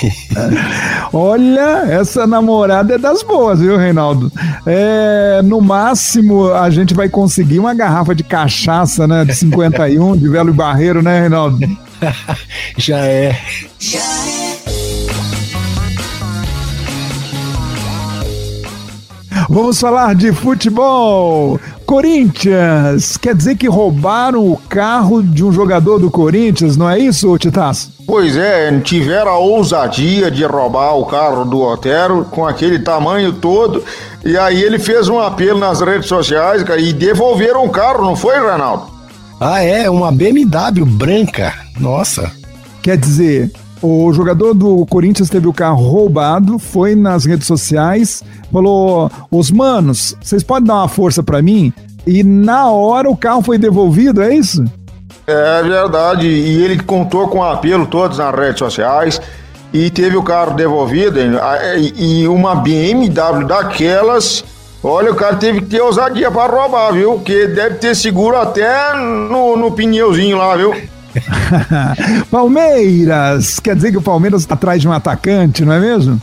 Olha, 1.12 1.85
essa 1.87 2.26
namorada 2.26 2.94
é 2.94 2.99
das 2.99 3.23
boas, 3.23 3.61
viu, 3.61 3.76
Reinaldo? 3.76 4.32
É, 4.64 5.42
no 5.44 5.61
máximo, 5.61 6.50
a 6.50 6.70
gente 6.70 6.94
vai 6.94 7.11
conseguir 7.11 7.59
uma 7.59 7.75
garrafa 7.75 8.14
de 8.14 8.25
cachaça, 8.25 9.06
né, 9.06 9.23
de 9.23 9.35
51, 9.35 10.16
de 10.16 10.30
Velo 10.30 10.49
e 10.49 10.54
Barreiro, 10.54 11.02
né, 11.02 11.20
Reinaldo? 11.20 11.59
Já 12.78 13.04
é. 13.04 13.38
Vamos 19.50 19.78
falar 19.78 20.14
de 20.14 20.32
futebol. 20.32 21.61
Corinthians, 21.90 23.16
quer 23.16 23.35
dizer 23.35 23.56
que 23.56 23.68
roubaram 23.68 24.47
o 24.47 24.56
carro 24.56 25.20
de 25.20 25.44
um 25.44 25.50
jogador 25.50 25.99
do 25.99 26.09
Corinthians, 26.09 26.76
não 26.76 26.88
é 26.88 26.97
isso, 26.97 27.37
Titaço? 27.37 27.90
Pois 28.06 28.37
é, 28.37 28.78
tiveram 28.78 29.32
a 29.32 29.38
ousadia 29.38 30.30
de 30.30 30.44
roubar 30.44 30.94
o 30.97 31.04
carro 31.04 31.44
do 31.44 31.61
Otero 31.61 32.25
com 32.26 32.47
aquele 32.47 32.78
tamanho 32.78 33.32
todo. 33.32 33.82
E 34.25 34.38
aí 34.38 34.62
ele 34.62 34.78
fez 34.78 35.09
um 35.09 35.18
apelo 35.18 35.59
nas 35.59 35.80
redes 35.80 36.06
sociais, 36.06 36.62
cara, 36.62 36.80
e 36.80 36.92
devolveram 36.92 37.64
o 37.64 37.70
carro, 37.70 38.04
não 38.04 38.14
foi, 38.14 38.38
Reinaldo? 38.38 38.85
Ah, 39.40 39.61
é? 39.61 39.90
Uma 39.90 40.12
BMW 40.12 40.87
branca. 40.87 41.52
Nossa. 41.80 42.30
Quer 42.82 42.99
dizer, 42.99 43.50
o 43.83 44.13
jogador 44.13 44.55
do 44.55 44.85
Corinthians 44.87 45.31
teve 45.31 45.47
o 45.47 45.53
carro 45.53 45.83
roubado, 45.83 46.59
foi 46.59 46.95
nas 46.95 47.25
redes 47.25 47.47
sociais, 47.47 48.23
falou: 48.53 49.11
Os 49.31 49.51
manos, 49.51 50.17
vocês 50.21 50.43
podem 50.43 50.67
dar 50.67 50.77
uma 50.77 50.89
força 50.89 51.23
pra 51.23 51.41
mim? 51.41 51.73
E 52.07 52.23
na 52.23 52.71
hora 52.71 53.09
o 53.09 53.17
carro 53.17 53.43
foi 53.43 53.59
devolvido, 53.59 54.23
é 54.23 54.35
isso? 54.35 54.65
É 55.27 55.63
verdade, 55.63 56.27
e 56.27 56.63
ele 56.65 56.83
contou 56.83 57.29
com 57.29 57.39
o 57.39 57.45
apelo 57.45 57.87
todos 57.87 58.19
nas 58.19 58.35
redes 58.35 58.59
sociais 58.59 59.21
e 59.73 59.89
teve 59.91 60.17
o 60.17 60.23
carro 60.23 60.55
devolvido 60.55 61.19
e 61.21 62.23
e 62.23 62.29
uma 62.29 62.57
BMW 62.57 63.47
daquelas. 63.47 64.45
Olha, 64.83 65.13
o 65.13 65.15
cara 65.15 65.37
teve 65.37 65.61
que 65.61 65.67
ter 65.67 65.83
ousadia 65.83 66.31
para 66.31 66.51
roubar, 66.51 66.93
viu? 66.93 67.13
Porque 67.13 67.47
deve 67.47 67.77
ter 67.77 67.95
seguro 67.95 68.37
até 68.37 68.95
no, 68.95 69.55
no 69.57 69.71
pneuzinho 69.73 70.39
lá, 70.39 70.57
viu? 70.57 70.75
Palmeiras, 72.31 73.59
quer 73.61 73.75
dizer 73.75 73.90
que 73.90 73.99
o 73.99 74.02
Palmeiras 74.02 74.43
está 74.43 74.55
atrás 74.55 74.81
de 74.81 74.88
um 74.88 74.93
atacante, 74.93 75.64
não 75.64 75.73
é 75.73 75.81
mesmo? 75.81 76.21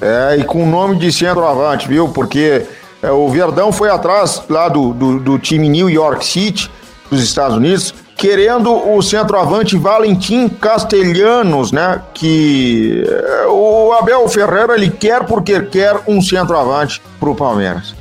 É, 0.00 0.36
e 0.38 0.44
com 0.44 0.64
nome 0.66 0.96
de 0.96 1.12
centroavante, 1.12 1.88
viu? 1.88 2.08
Porque 2.08 2.64
é, 3.02 3.10
o 3.10 3.28
Verdão 3.28 3.72
foi 3.72 3.90
atrás 3.90 4.42
lá 4.48 4.68
do, 4.68 4.92
do, 4.92 5.18
do 5.18 5.38
time 5.38 5.68
New 5.68 5.90
York 5.90 6.24
City, 6.24 6.70
dos 7.10 7.22
Estados 7.22 7.56
Unidos, 7.56 7.94
querendo 8.16 8.72
o 8.72 9.00
centroavante 9.02 9.76
Valentim 9.76 10.48
Castelhanos, 10.48 11.72
né? 11.72 12.02
Que 12.14 13.04
é, 13.06 13.46
o 13.46 13.92
Abel 13.92 14.28
Ferreira 14.28 14.74
ele 14.74 14.90
quer 14.90 15.24
porque 15.24 15.60
quer 15.62 15.96
um 16.06 16.20
centroavante 16.20 17.00
pro 17.18 17.34
Palmeiras. 17.34 17.94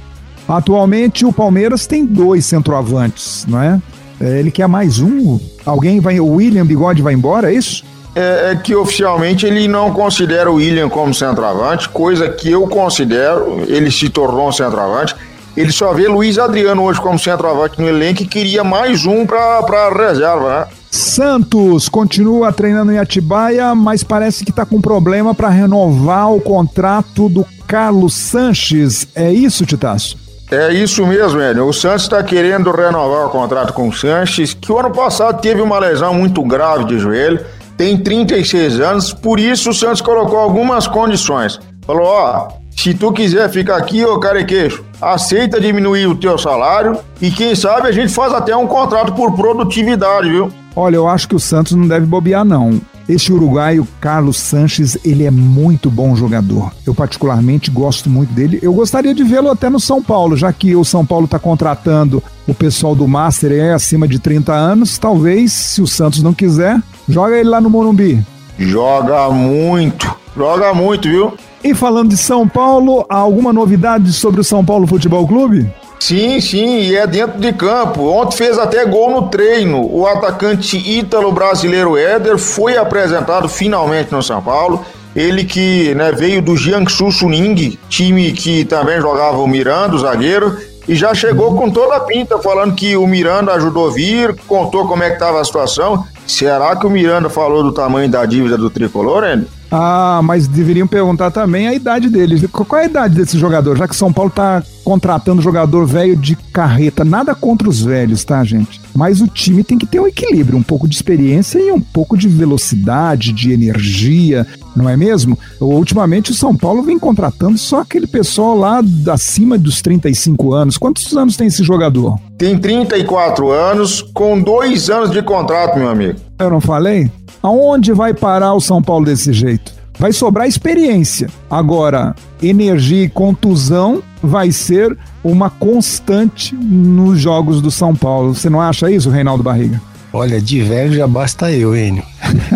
Atualmente 0.48 1.25
o 1.25 1.34
Palmeiras 1.34 1.86
tem 1.86 2.06
dois 2.06 2.46
centroavantes, 2.46 3.46
não 3.48 3.62
é? 3.62 3.82
É, 4.19 4.39
Ele 4.39 4.51
quer 4.51 4.67
mais 4.67 5.00
um? 5.00 5.39
Alguém 5.65 6.00
vai. 6.00 6.19
O 6.19 6.36
William 6.36 6.65
Bigode 6.65 7.01
vai 7.01 7.13
embora, 7.13 7.51
é 7.51 7.55
isso? 7.55 7.83
É, 8.15 8.51
é 8.51 8.55
que 8.55 8.74
oficialmente 8.75 9.45
ele 9.45 9.67
não 9.67 9.93
considera 9.93 10.50
o 10.50 10.55
William 10.55 10.89
como 10.89 11.13
centroavante, 11.13 11.88
coisa 11.89 12.27
que 12.27 12.50
eu 12.50 12.67
considero. 12.67 13.63
Ele 13.67 13.91
se 13.91 14.09
tornou 14.09 14.50
um 14.50 14.51
centroavante. 14.51 15.15
Ele 15.55 15.71
só 15.71 15.93
vê 15.93 16.07
Luiz 16.07 16.38
Adriano 16.38 16.83
hoje 16.83 17.01
como 17.01 17.17
centroavante 17.17 17.79
no 17.81 17.88
elenco 17.88 18.21
e 18.24 18.27
queria 18.27 18.63
mais 18.63 19.05
um 19.05 19.25
para 19.25 19.89
reserva, 19.89 20.59
né? 20.59 20.67
Santos 20.89 21.89
continua 21.89 22.51
treinando 22.51 22.91
em 22.91 22.97
Atibaia, 22.97 23.75
mas 23.75 24.03
parece 24.03 24.45
que 24.45 24.51
está 24.51 24.65
com 24.65 24.79
problema 24.79 25.36
para 25.36 25.50
renovar 25.50 26.31
o 26.31 26.39
contrato 26.39 27.27
do 27.27 27.45
Carlos 27.67 28.13
Sanches. 28.13 29.07
É 29.13 29.31
isso, 29.31 29.65
Titaço? 29.65 30.17
É 30.50 30.72
isso 30.72 31.06
mesmo, 31.06 31.42
Hélio. 31.42 31.68
O 31.68 31.74
Santos 31.74 32.04
está 32.04 32.24
querendo 32.24 32.72
renovar 32.72 33.25
o 33.25 33.30
contrato 33.30 33.74
com 33.74 33.89
o 33.89 33.94
Sanches, 33.94 34.54
que 34.54 34.72
o 34.72 34.80
ano 34.80 34.92
passado 34.92 35.42
teve 35.42 35.62
uma 35.62 35.77
lesão 35.77 36.13
muito 36.13 36.42
grave 36.42 36.86
de 36.86 36.98
joelho, 36.98 37.46
tem 37.75 37.98
36 37.98 38.80
anos, 38.80 39.13
por 39.13 39.39
isso 39.39 39.72
o 39.72 39.74
Santos 39.74 40.00
colocou 40.00 40.39
algumas 40.39 40.88
condições. 40.88 41.60
Falou, 41.86 42.06
ó, 42.06 42.48
se 42.75 42.94
tu 42.94 43.12
quiser 43.12 43.50
ficar 43.50 43.75
aqui, 43.75 44.06
ô 44.06 44.20
carequeixo, 44.20 44.86
aceita 45.01 45.60
diminuir 45.60 46.08
o 46.08 46.16
teu 46.16 46.38
salário 46.38 46.98
e 47.22 47.30
quem 47.30 47.54
sabe 47.54 47.89
a 47.89 47.92
gente 47.92 48.13
faz 48.13 48.34
até 48.34 48.56
um 48.56 48.68
contrato 48.68 49.13
por 49.13 49.34
produtividade, 49.34 50.30
viu? 50.30 50.50
Olha, 50.75 50.96
eu 50.96 51.08
acho 51.08 51.27
que 51.27 51.36
o 51.36 51.39
Santos 51.39 51.74
não 51.74 51.88
deve 51.88 52.06
bobear, 52.06 52.46
não. 52.46 52.80
Esse 53.08 53.32
uruguaio, 53.32 53.88
Carlos 54.02 54.38
Sanches, 54.38 54.98
ele 55.04 55.24
é 55.24 55.32
muito 55.32 55.90
bom 55.90 56.16
jogador. 56.16 56.74
Eu, 56.86 56.94
particularmente, 56.94 57.72
gosto 57.72 58.10
muito 58.10 58.34
dele. 58.34 58.60
Eu 58.62 58.74
gostaria 58.74 59.14
de 59.14 59.24
vê-lo 59.24 59.50
até 59.50 59.70
no 59.70 59.80
São 59.80 60.04
Paulo, 60.04 60.36
já 60.36 60.52
que 60.52 60.76
o 60.76 60.84
São 60.84 61.06
Paulo 61.06 61.26
está 61.26 61.40
contratando 61.40 62.22
o 62.48 62.54
pessoal 62.54 62.96
do 62.96 63.08
Master 63.08 63.52
é 63.52 63.74
acima 63.74 64.08
de 64.08 64.20
30 64.20 64.54
anos. 64.54 64.98
Talvez, 64.98 65.52
se 65.52 65.82
o 65.82 65.88
Santos 65.88 66.24
não 66.24 66.34
quiser, 66.34 66.82
joga 67.08 67.38
ele 67.38 67.50
lá 67.50 67.60
no 67.60 67.70
Morumbi. 67.70 68.26
Joga 68.58 69.30
muito, 69.30 70.16
joga 70.36 70.74
muito, 70.74 71.10
viu? 71.10 71.34
E 71.64 71.74
falando 71.74 72.10
de 72.10 72.18
São 72.18 72.48
Paulo, 72.48 73.06
há 73.10 73.18
alguma 73.18 73.52
novidade 73.52 74.14
sobre 74.14 74.40
o 74.40 74.44
São 74.44 74.64
Paulo 74.64 74.88
Futebol 74.88 75.28
Clube? 75.28 75.70
Sim, 76.00 76.39
sim, 76.39 76.80
e 76.82 76.96
é 76.96 77.08
dentro 77.08 77.39
de 77.39 77.51
campo. 77.54 78.08
Ontem 78.08 78.38
fez 78.38 78.58
até 78.58 78.86
gol 78.86 79.10
no 79.10 79.30
treino. 79.30 79.88
O 79.92 80.06
atacante 80.06 80.77
ítalo-brasileiro 80.77 81.98
Éder 81.98 82.38
foi 82.38 82.77
apresentado 82.77 83.50
finalmente 83.50 84.12
no 84.12 84.22
São 84.22 84.42
Paulo. 84.42 84.86
Ele 85.16 85.44
que 85.44 85.96
né, 85.96 86.12
veio 86.12 86.42
do 86.42 86.56
Jiangsu 86.56 87.12
Suning, 87.12 87.77
time 87.89 88.32
que 88.32 88.63
também 88.66 89.01
jogava 89.01 89.38
o 89.38 89.48
Miranda, 89.48 89.96
o 89.96 90.00
zagueiro, 90.00 90.56
e 90.88 90.96
já 90.96 91.13
chegou 91.13 91.56
com 91.56 91.70
toda 91.72 91.96
a 91.96 92.00
pinta, 92.01 92.38
falando 92.38 92.75
que 92.75 92.96
o 92.96 93.08
Miranda 93.08 93.51
ajudou 93.54 93.89
a 93.89 93.94
vir, 93.94 94.36
contou 94.48 94.88
como 94.88 95.04
é 95.04 95.10
que 95.10 95.16
estava 95.16 95.42
a 95.42 95.44
situação. 95.44 96.06
Será 96.25 96.75
que 96.75 96.86
o 96.86 96.89
Miranda 96.89 97.30
falou 97.30 97.63
do 97.63 97.74
tamanho 97.74 98.10
da 98.10 98.25
dívida 98.25 98.58
do 98.58 98.70
tricolor, 98.70 99.24
Andy? 99.24 99.48
Ah, 99.71 100.21
mas 100.24 100.47
deveriam 100.47 100.88
perguntar 100.88 101.31
também 101.31 101.67
a 101.67 101.74
idade 101.74 102.09
deles. 102.09 102.43
Qual 102.51 102.79
é 102.79 102.83
a 102.83 102.88
idade 102.88 103.15
desse 103.15 103.38
jogador? 103.38 103.77
Já 103.77 103.88
que 103.88 103.95
São 103.95 104.13
Paulo 104.13 104.31
tá 104.31 104.63
contratando 104.88 105.41
jogador 105.41 105.86
velho 105.86 106.15
de 106.15 106.33
carreta. 106.53 107.03
Nada 107.03 107.36
contra 107.36 107.67
os 107.67 107.81
velhos, 107.81 108.24
tá, 108.24 108.41
gente? 108.45 108.79
Mas 108.95 109.19
o 109.19 109.27
time 109.27 109.62
tem 109.62 109.77
que 109.77 109.86
ter 109.86 110.00
um 110.00 110.07
equilíbrio, 110.07 110.57
um 110.57 110.63
pouco 110.63 110.88
de 110.88 110.95
experiência 110.95 111.59
e 111.59 111.74
um 111.74 111.81
pouco 111.81 112.17
de 112.17 112.29
velocidade, 112.29 113.33
de 113.33 113.51
energia, 113.51 114.47
não 114.74 114.88
é 114.88 114.95
mesmo? 114.95 115.38
Ultimamente 115.59 116.31
o 116.31 116.33
São 116.33 116.55
Paulo 116.55 116.83
vem 116.83 116.97
contratando 116.97 117.57
só 117.57 117.81
aquele 117.81 118.07
pessoal 118.07 118.57
lá 118.57 118.81
acima 119.12 119.57
dos 119.57 119.81
35 119.81 120.53
anos. 120.53 120.77
Quantos 120.77 121.17
anos 121.17 121.36
tem 121.36 121.47
esse 121.47 121.65
jogador? 121.65 122.17
Tem 122.38 122.57
34 122.57 123.51
anos, 123.51 124.01
com 124.13 124.39
dois 124.39 124.89
anos 124.89 125.12
de 125.12 125.21
contrato, 125.21 125.77
meu 125.77 125.89
amigo. 125.89 126.26
Eu 126.39 126.51
não 126.51 126.62
falei? 126.62 127.12
Aonde 127.41 127.94
vai 127.94 128.13
parar 128.13 128.53
o 128.53 128.62
São 128.62 128.82
Paulo 128.82 129.06
desse 129.06 129.34
jeito? 129.34 129.72
Vai 129.98 130.12
sobrar 130.12 130.48
experiência. 130.48 131.27
Agora, 131.50 132.15
energia 132.41 133.03
e 133.03 133.10
contusão 133.10 134.03
vai 134.22 134.51
ser 134.51 134.96
uma 135.24 135.50
constante 135.50 136.56
nos 136.56 137.20
jogos 137.20 137.62
do 137.62 137.72
São 137.72 137.96
Paulo. 137.96 138.36
Você 138.36 138.50
não 138.50 138.62
acha 138.62 138.91
isso, 138.91 139.10
Reinaldo 139.10 139.41
Barriga? 139.41 139.82
Olha, 140.13 140.39
de 140.39 140.62
velho 140.62 140.94
já 140.94 141.08
basta 141.08 141.51
eu, 141.51 141.75
Enio. 141.75 142.03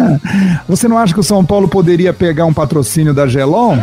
Você 0.70 0.88
não 0.88 0.98
acha 0.98 1.14
que 1.14 1.20
o 1.20 1.24
São 1.24 1.44
Paulo 1.44 1.68
poderia 1.68 2.14
pegar 2.14 2.46
um 2.46 2.54
patrocínio 2.54 3.14
da 3.14 3.28
Gelon? 3.28 3.78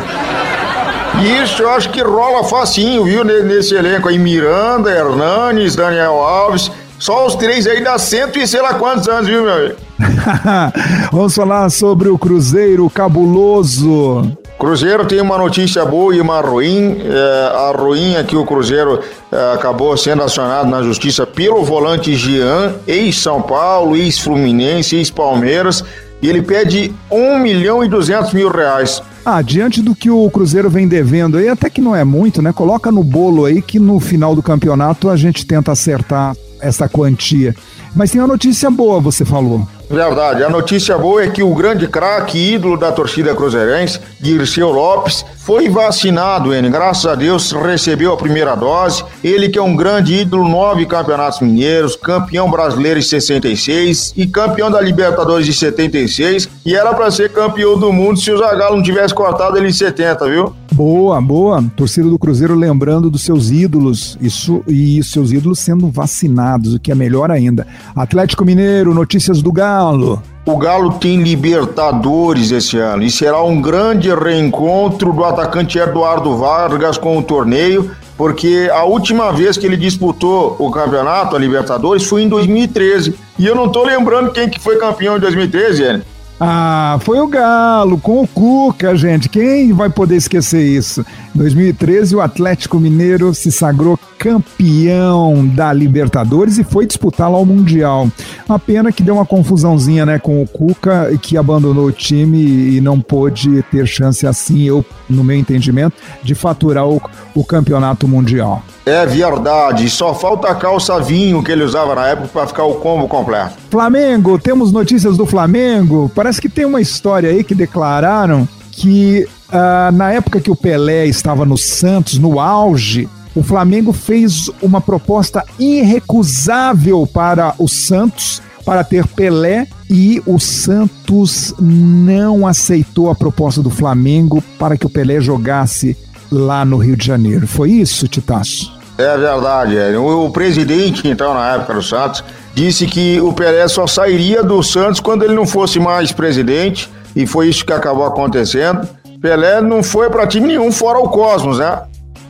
Isso, 1.43 1.62
eu 1.62 1.71
acho 1.71 1.90
que 1.90 2.00
rola 2.00 2.45
facinho, 2.45 3.05
viu, 3.05 3.25
nesse 3.25 3.75
elenco 3.75 4.09
aí. 4.09 4.19
Miranda, 4.19 4.90
Hernanes, 4.90 5.75
Daniel 5.75 6.12
Alves. 6.12 6.71
Só 6.99 7.26
os 7.26 7.37
três 7.37 7.67
aí 7.67 7.83
dá 7.83 7.97
cento 7.97 8.38
e 8.38 8.47
sei 8.47 8.61
lá 8.61 8.75
quantos 8.75 9.09
anos, 9.09 9.28
viu, 9.28 9.43
meu 9.43 9.52
amigo? 9.52 9.76
Vamos 11.12 11.35
falar 11.35 11.71
sobre 11.71 12.09
o 12.09 12.19
Cruzeiro 12.19 12.88
cabuloso. 12.90 14.37
Cruzeiro 14.59 15.07
tem 15.07 15.21
uma 15.21 15.38
notícia 15.38 15.85
boa 15.85 16.14
e 16.14 16.21
uma 16.21 16.40
ruim. 16.40 16.99
É, 17.00 17.52
a 17.55 17.73
ruim 17.76 18.14
é 18.17 18.25
que 18.25 18.35
o 18.35 18.45
Cruzeiro 18.45 19.00
é, 19.31 19.55
acabou 19.55 19.97
sendo 19.97 20.25
acionado 20.25 20.69
na 20.69 20.83
justiça 20.83 21.25
pelo 21.25 21.62
volante 21.62 22.17
Jean, 22.17 22.75
ex-São 22.85 23.40
Paulo, 23.40 23.97
ex-Fluminense, 23.97 24.97
ex-Palmeiras, 24.97 25.85
e 26.21 26.28
ele 26.28 26.43
pede 26.43 26.93
1 27.09 27.38
milhão 27.38 27.85
e 27.85 27.88
200 27.88 28.33
mil 28.33 28.50
reais. 28.50 29.00
Ah, 29.25 29.40
diante 29.40 29.81
do 29.81 29.95
que 29.95 30.11
o 30.11 30.28
Cruzeiro 30.31 30.69
vem 30.69 30.88
devendo 30.88 31.37
aí, 31.37 31.49
até 31.49 31.71
que 31.71 31.81
não 31.81 31.95
é 31.95 32.02
muito, 32.02 32.43
né? 32.43 32.52
Coloca 32.52 32.90
no 32.90 33.05
bolo 33.05 33.45
aí 33.45 33.62
que 33.62 33.78
no 33.78 34.00
final 34.00 34.35
do 34.35 34.43
campeonato 34.43 35.09
a 35.09 35.17
gente 35.17 35.47
tenta 35.47 35.71
acertar 35.71 36.35
essa 36.61 36.88
quantia. 36.88 37.55
Mas 37.95 38.11
tem 38.11 38.21
uma 38.21 38.29
notícia 38.29 38.71
boa, 38.71 39.00
você 39.00 39.25
falou. 39.25 39.67
Verdade. 39.91 40.45
A 40.45 40.50
notícia 40.50 40.99
boa 40.99 41.25
é 41.25 41.31
que 41.31 41.43
o 41.43 41.55
grande 41.55 41.88
craque, 41.88 42.55
ídolo 42.55 42.77
da 42.77 42.93
torcida 42.93 43.35
cruzeirense, 43.35 43.99
Dirceu 44.21 44.71
Lopes, 44.71 45.25
foi 45.38 45.69
vacinado, 45.69 46.53
N. 46.53 46.69
Graças 46.69 47.07
a 47.07 47.15
Deus, 47.15 47.53
recebeu 47.53 48.12
a 48.12 48.17
primeira 48.17 48.55
dose. 48.55 49.03
Ele 49.25 49.49
que 49.49 49.59
é 49.59 49.62
um 49.62 49.75
grande 49.75 50.15
ídolo, 50.15 50.47
nove 50.47 50.85
campeonatos 50.85 51.41
mineiros, 51.41 51.97
campeão 51.97 52.50
brasileiro 52.50 52.99
em 52.99 53.03
66 53.03 54.12
e 54.15 54.27
campeão 54.27 54.71
da 54.71 54.81
Libertadores 54.81 55.47
de 55.47 55.55
76. 55.55 56.49
E 56.67 56.77
era 56.77 56.93
para 56.93 57.11
ser 57.11 57.33
campeão 57.33 57.79
do 57.79 57.91
mundo 57.91 58.21
se 58.21 58.31
o 58.31 58.37
Zagallo 58.37 58.77
não 58.77 58.83
tivesse 58.83 59.15
cortado 59.15 59.57
ele 59.57 59.69
em 59.69 59.73
70, 59.73 60.29
viu? 60.29 60.55
Boa, 60.73 61.21
boa. 61.21 61.65
Torcida 61.77 62.09
do 62.09 62.19
Cruzeiro 62.19 62.55
lembrando 62.55 63.11
dos 63.11 63.23
seus 63.23 63.51
ídolos 63.51 64.19
isso 64.21 64.63
e 64.69 65.03
seus 65.03 65.33
ídolos 65.33 65.59
sendo 65.59 65.89
vacinados, 65.89 66.75
o 66.75 66.79
que 66.79 66.93
é 66.93 66.95
melhor 66.95 67.31
ainda. 67.31 67.67
Atlético 67.97 68.45
Mineiro, 68.45 68.95
notícias 68.95 69.43
do 69.43 69.51
Galo. 69.51 70.23
O 70.47 70.57
Galo 70.57 70.93
tem 70.93 71.23
Libertadores 71.23 72.51
esse 72.51 72.79
ano 72.79 73.03
e 73.03 73.11
será 73.11 73.43
um 73.43 73.61
grande 73.61 74.15
reencontro 74.15 75.13
do 75.13 75.25
atacante 75.25 75.79
Eduardo 75.79 76.37
Vargas 76.37 76.97
com 76.97 77.19
o 77.19 77.23
torneio, 77.23 77.91
porque 78.17 78.71
a 78.73 78.85
última 78.85 79.33
vez 79.33 79.57
que 79.57 79.67
ele 79.67 79.77
disputou 79.77 80.57
o 80.59 80.71
campeonato, 80.71 81.37
a 81.37 81.39
Libertadores, 81.39 82.05
foi 82.05 82.23
em 82.23 82.29
2013. 82.29 83.15
E 83.39 83.47
eu 83.47 83.55
não 83.55 83.69
tô 83.69 83.85
lembrando 83.85 84.31
quem 84.33 84.49
que 84.49 84.59
foi 84.59 84.77
campeão 84.77 85.17
em 85.17 85.21
2013, 85.21 85.83
Né? 85.83 86.03
Ah, 86.40 86.99
foi 87.02 87.18
o 87.18 87.26
Galo 87.26 87.99
com 87.99 88.23
o 88.23 88.28
Cuca, 88.28 88.95
gente. 88.95 89.28
Quem 89.28 89.73
vai 89.73 89.90
poder 89.90 90.16
esquecer 90.16 90.62
isso? 90.62 91.04
Em 91.35 91.38
2013, 91.38 92.14
o 92.14 92.21
Atlético 92.21 92.78
Mineiro 92.78 93.35
se 93.35 93.50
sagrou 93.50 93.99
campeão 94.19 95.47
da 95.47 95.73
Libertadores 95.73 96.59
e 96.59 96.65
foi 96.65 96.87
disputar 96.87 97.31
lá 97.31 97.39
o 97.39 97.47
Mundial. 97.47 98.09
Uma 98.49 98.59
pena 98.59 98.91
que 98.91 99.02
deu 99.02 99.15
uma 99.15 99.25
confusãozinha, 99.25 100.04
né, 100.04 100.19
com 100.19 100.43
o 100.43 100.47
Cuca, 100.47 101.11
que 101.23 101.37
abandonou 101.37 101.87
o 101.87 101.93
time 101.93 102.39
e 102.39 102.81
não 102.81 103.00
pôde 103.00 103.63
ter 103.71 103.87
chance 103.87 104.26
assim, 104.26 104.65
eu, 104.65 104.85
no 105.09 105.23
meu 105.23 105.37
entendimento, 105.37 105.97
de 106.23 106.35
faturar 106.35 106.87
o, 106.87 107.00
o 107.35 107.45
campeonato 107.45 108.09
mundial. 108.09 108.63
É 108.85 109.07
verdade, 109.07 109.89
só 109.91 110.15
falta 110.15 110.49
a 110.49 110.54
calça 110.54 110.99
vinho 110.99 111.43
que 111.43 111.52
ele 111.52 111.63
usava 111.63 111.95
na 111.95 112.07
época 112.09 112.28
para 112.33 112.47
ficar 112.47 112.65
o 112.65 112.76
combo 112.76 113.07
completo. 113.07 113.54
Flamengo, 113.71 114.39
temos 114.39 114.73
notícias 114.73 115.17
do 115.17 115.26
Flamengo. 115.26 116.11
Parece 116.15 116.41
que 116.41 116.49
tem 116.49 116.65
uma 116.65 116.81
história 116.81 117.31
aí 117.31 117.45
que 117.45 117.54
declararam 117.54 118.49
que 118.73 119.28
uh, 119.49 119.93
na 119.93 120.13
época 120.13 120.41
que 120.41 120.50
o 120.50 120.57
Pelé 120.57 121.07
estava 121.07 121.45
no 121.45 121.59
Santos, 121.59 122.19
no 122.19 122.41
auge, 122.41 123.09
o 123.34 123.43
Flamengo 123.43 123.93
fez 123.93 124.50
uma 124.62 124.80
proposta 124.80 125.45
irrecusável 125.58 127.06
para 127.06 127.54
o 127.58 127.69
Santos 127.69 128.43
para 128.64 128.84
ter 128.84 129.06
Pelé 129.06 129.67
e 129.88 130.23
o 130.26 130.38
Santos 130.38 131.54
não 131.58 132.47
aceitou 132.47 133.10
a 133.10 133.14
proposta 133.14 133.62
do 133.62 133.71
Flamengo 133.71 134.43
para 134.58 134.76
que 134.76 134.84
o 134.84 134.91
Pelé 134.91 135.21
jogasse 135.21 135.97
lá 136.30 136.64
no 136.64 136.76
Rio 136.76 136.97
de 136.97 137.06
Janeiro. 137.06 137.47
Foi 137.47 137.71
isso, 137.71 138.06
Titaço? 138.06 138.76
É 138.99 139.17
verdade, 139.17 139.78
é. 139.78 139.97
O 139.97 140.28
presidente, 140.30 141.06
então, 141.08 141.32
na 141.32 141.54
época 141.54 141.75
do 141.75 141.82
Santos, 141.82 142.23
disse 142.52 142.86
que 142.86 143.21
o 143.21 143.32
Pelé 143.32 143.67
só 143.69 143.86
sairia 143.86 144.43
do 144.43 144.62
Santos 144.62 145.00
quando 145.00 145.23
ele 145.23 145.34
não 145.34 145.47
fosse 145.47 145.78
mais 145.78 146.12
presidente, 146.12 146.91
e 147.14 147.26
foi 147.26 147.49
isso 147.49 147.64
que 147.64 147.73
acabou 147.73 148.04
acontecendo. 148.04 148.86
Pelé 149.21 149.60
não 149.60 149.82
foi 149.82 150.10
para 150.10 150.26
time 150.26 150.49
nenhum 150.49 150.71
fora 150.71 150.99
o 150.99 151.08
Cosmos, 151.08 151.58
né? 151.58 151.82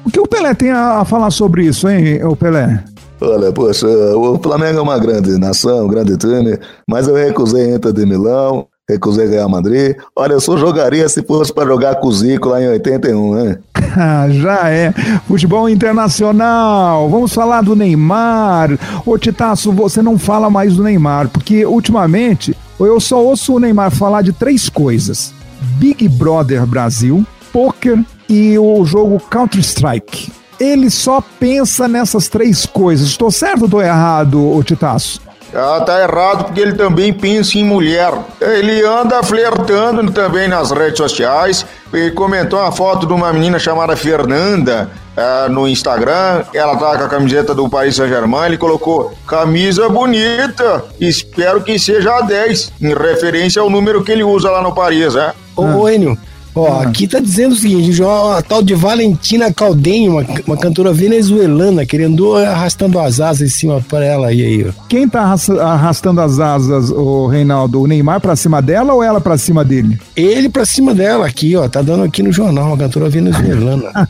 O 0.09 0.11
que 0.11 0.21
o 0.21 0.27
Pelé 0.27 0.55
tem 0.55 0.71
a 0.71 1.05
falar 1.05 1.31
sobre 1.31 1.66
isso, 1.66 1.87
hein, 1.87 2.25
o 2.25 2.35
Pelé? 2.35 2.83
Olha, 3.21 3.53
poxa, 3.53 3.87
o 3.87 4.38
Flamengo 4.42 4.79
é 4.79 4.81
uma 4.81 4.99
grande 4.99 5.38
nação, 5.38 5.85
um 5.85 5.88
grande 5.88 6.16
time, 6.16 6.59
mas 6.88 7.07
eu 7.07 7.14
recusei 7.14 7.75
Inter 7.75 7.92
de 7.92 8.07
Milão, 8.07 8.66
recusei 8.88 9.27
Real 9.27 9.51
Madrid. 9.51 9.97
Olha, 10.16 10.33
eu 10.33 10.40
só 10.40 10.57
jogaria 10.57 11.07
se 11.11 11.23
fosse 11.23 11.53
para 11.53 11.66
jogar 11.68 11.97
com 11.97 12.09
o 12.09 12.12
Zico 12.12 12.49
lá 12.49 12.62
em 12.62 12.68
81, 12.68 13.35
né? 13.35 13.59
Já 14.33 14.71
é. 14.71 14.94
Futebol 15.27 15.68
internacional. 15.68 17.07
Vamos 17.11 17.35
falar 17.35 17.61
do 17.61 17.77
Neymar. 17.77 18.79
Ô 19.05 19.18
Titaço, 19.18 19.71
você 19.73 20.01
não 20.01 20.16
fala 20.16 20.49
mais 20.49 20.77
do 20.77 20.83
Neymar, 20.83 21.29
porque 21.29 21.66
ultimamente 21.66 22.57
eu 22.81 22.99
só 22.99 23.23
ouço 23.23 23.57
o 23.57 23.61
Neymar 23.61 23.90
falar 23.90 24.23
de 24.23 24.33
três 24.33 24.71
coisas: 24.71 25.35
Big 25.79 26.09
Brother 26.09 26.64
Brasil, 26.64 27.27
poker 27.53 28.03
e 28.28 28.58
o 28.58 28.84
jogo 28.84 29.20
Counter-Strike. 29.30 30.32
Ele 30.60 30.90
só 30.90 31.22
pensa 31.38 31.86
nessas 31.86 32.28
três 32.28 32.66
coisas. 32.66 33.08
Estou 33.08 33.30
certo 33.30 33.60
ou 33.60 33.66
estou 33.66 33.82
errado, 33.82 34.62
Titaço? 34.64 35.20
Ah, 35.54 35.80
tá 35.80 36.02
errado 36.02 36.44
porque 36.44 36.60
ele 36.60 36.74
também 36.74 37.12
pensa 37.12 37.56
em 37.56 37.64
mulher. 37.64 38.12
Ele 38.40 38.84
anda 38.84 39.22
flertando 39.22 40.10
também 40.12 40.46
nas 40.46 40.70
redes 40.70 40.98
sociais. 40.98 41.64
Ele 41.92 42.10
comentou 42.10 42.58
uma 42.58 42.70
foto 42.70 43.06
de 43.06 43.12
uma 43.12 43.32
menina 43.32 43.58
chamada 43.58 43.96
Fernanda 43.96 44.90
ah, 45.16 45.46
no 45.48 45.66
Instagram. 45.66 46.44
Ela 46.52 46.76
tá 46.76 46.98
com 46.98 47.04
a 47.04 47.08
camiseta 47.08 47.54
do 47.54 47.68
Paris 47.68 47.96
Saint-Germain. 47.96 48.46
Ele 48.46 48.58
colocou 48.58 49.14
camisa 49.26 49.88
bonita. 49.88 50.84
Espero 51.00 51.62
que 51.62 51.78
seja 51.78 52.18
a 52.18 52.20
10, 52.20 52.72
em 52.82 52.92
referência 52.92 53.62
ao 53.62 53.70
número 53.70 54.04
que 54.04 54.12
ele 54.12 54.24
usa 54.24 54.50
lá 54.50 54.60
no 54.60 54.74
Paris, 54.74 55.14
né? 55.14 55.32
Ô, 55.56 55.88
Enio, 55.88 56.16
Ó, 56.54 56.66
ah. 56.66 56.82
aqui 56.82 57.06
tá 57.06 57.20
dizendo 57.20 57.52
o 57.52 57.56
seguinte: 57.56 58.02
a 58.02 58.42
tal 58.42 58.62
de 58.62 58.74
Valentina 58.74 59.52
Caldenho, 59.52 60.12
uma, 60.12 60.26
uma 60.46 60.56
cantora 60.56 60.92
venezuelana, 60.92 61.87
querendo 61.87 62.37
arrastando 62.37 62.98
as 62.98 63.20
asas 63.20 63.42
em 63.42 63.50
cima 63.50 63.80
para 63.88 64.04
ela 64.04 64.28
aí, 64.28 64.42
aí. 64.42 64.72
Quem 64.88 65.08
tá 65.08 65.34
arrastando 65.61 66.20
as 66.20 66.38
asas, 66.38 66.90
o 66.90 67.26
Reinaldo? 67.26 67.80
O 67.80 67.87
Neymar 67.87 68.20
pra 68.20 68.34
cima 68.34 68.61
dela 68.61 68.92
ou 68.92 69.02
ela 69.02 69.20
pra 69.20 69.38
cima 69.38 69.64
dele? 69.64 69.98
Ele 70.16 70.48
pra 70.48 70.64
cima 70.64 70.94
dela, 70.94 71.26
aqui, 71.26 71.54
ó. 71.56 71.68
Tá 71.68 71.82
dando 71.82 72.04
aqui 72.04 72.22
no 72.22 72.32
jornal, 72.32 72.68
uma 72.68 72.76
cantora 72.76 73.08
venezuelana. 73.08 74.08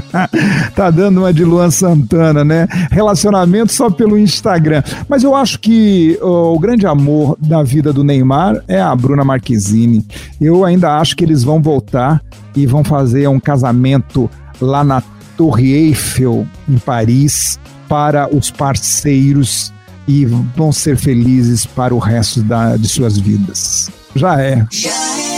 tá 0.74 0.90
dando 0.90 1.18
uma 1.18 1.32
de 1.32 1.44
Luan 1.44 1.70
Santana, 1.70 2.44
né? 2.44 2.66
Relacionamento 2.90 3.72
só 3.72 3.90
pelo 3.90 4.18
Instagram. 4.18 4.82
Mas 5.08 5.22
eu 5.22 5.34
acho 5.34 5.58
que 5.58 6.18
ó, 6.22 6.54
o 6.54 6.58
grande 6.58 6.86
amor 6.86 7.36
da 7.38 7.62
vida 7.62 7.92
do 7.92 8.04
Neymar 8.04 8.62
é 8.66 8.80
a 8.80 8.94
Bruna 8.94 9.24
Marquezine. 9.24 10.04
Eu 10.40 10.64
ainda 10.64 10.98
acho 10.98 11.16
que 11.16 11.24
eles 11.24 11.42
vão 11.44 11.60
voltar 11.60 11.79
voltar 11.80 12.22
e 12.54 12.66
vão 12.66 12.84
fazer 12.84 13.26
um 13.28 13.40
casamento 13.40 14.30
lá 14.60 14.84
na 14.84 15.02
Torre 15.36 15.72
Eiffel, 15.72 16.46
em 16.68 16.76
Paris, 16.78 17.58
para 17.88 18.28
os 18.34 18.50
parceiros 18.50 19.72
e 20.06 20.26
vão 20.26 20.70
ser 20.70 20.96
felizes 20.96 21.64
para 21.64 21.94
o 21.94 21.98
resto 21.98 22.42
da, 22.42 22.76
de 22.76 22.86
suas 22.86 23.18
vidas. 23.18 23.90
Já 24.14 24.40
é. 24.40 24.66
Já 24.70 24.90
é. 24.90 25.30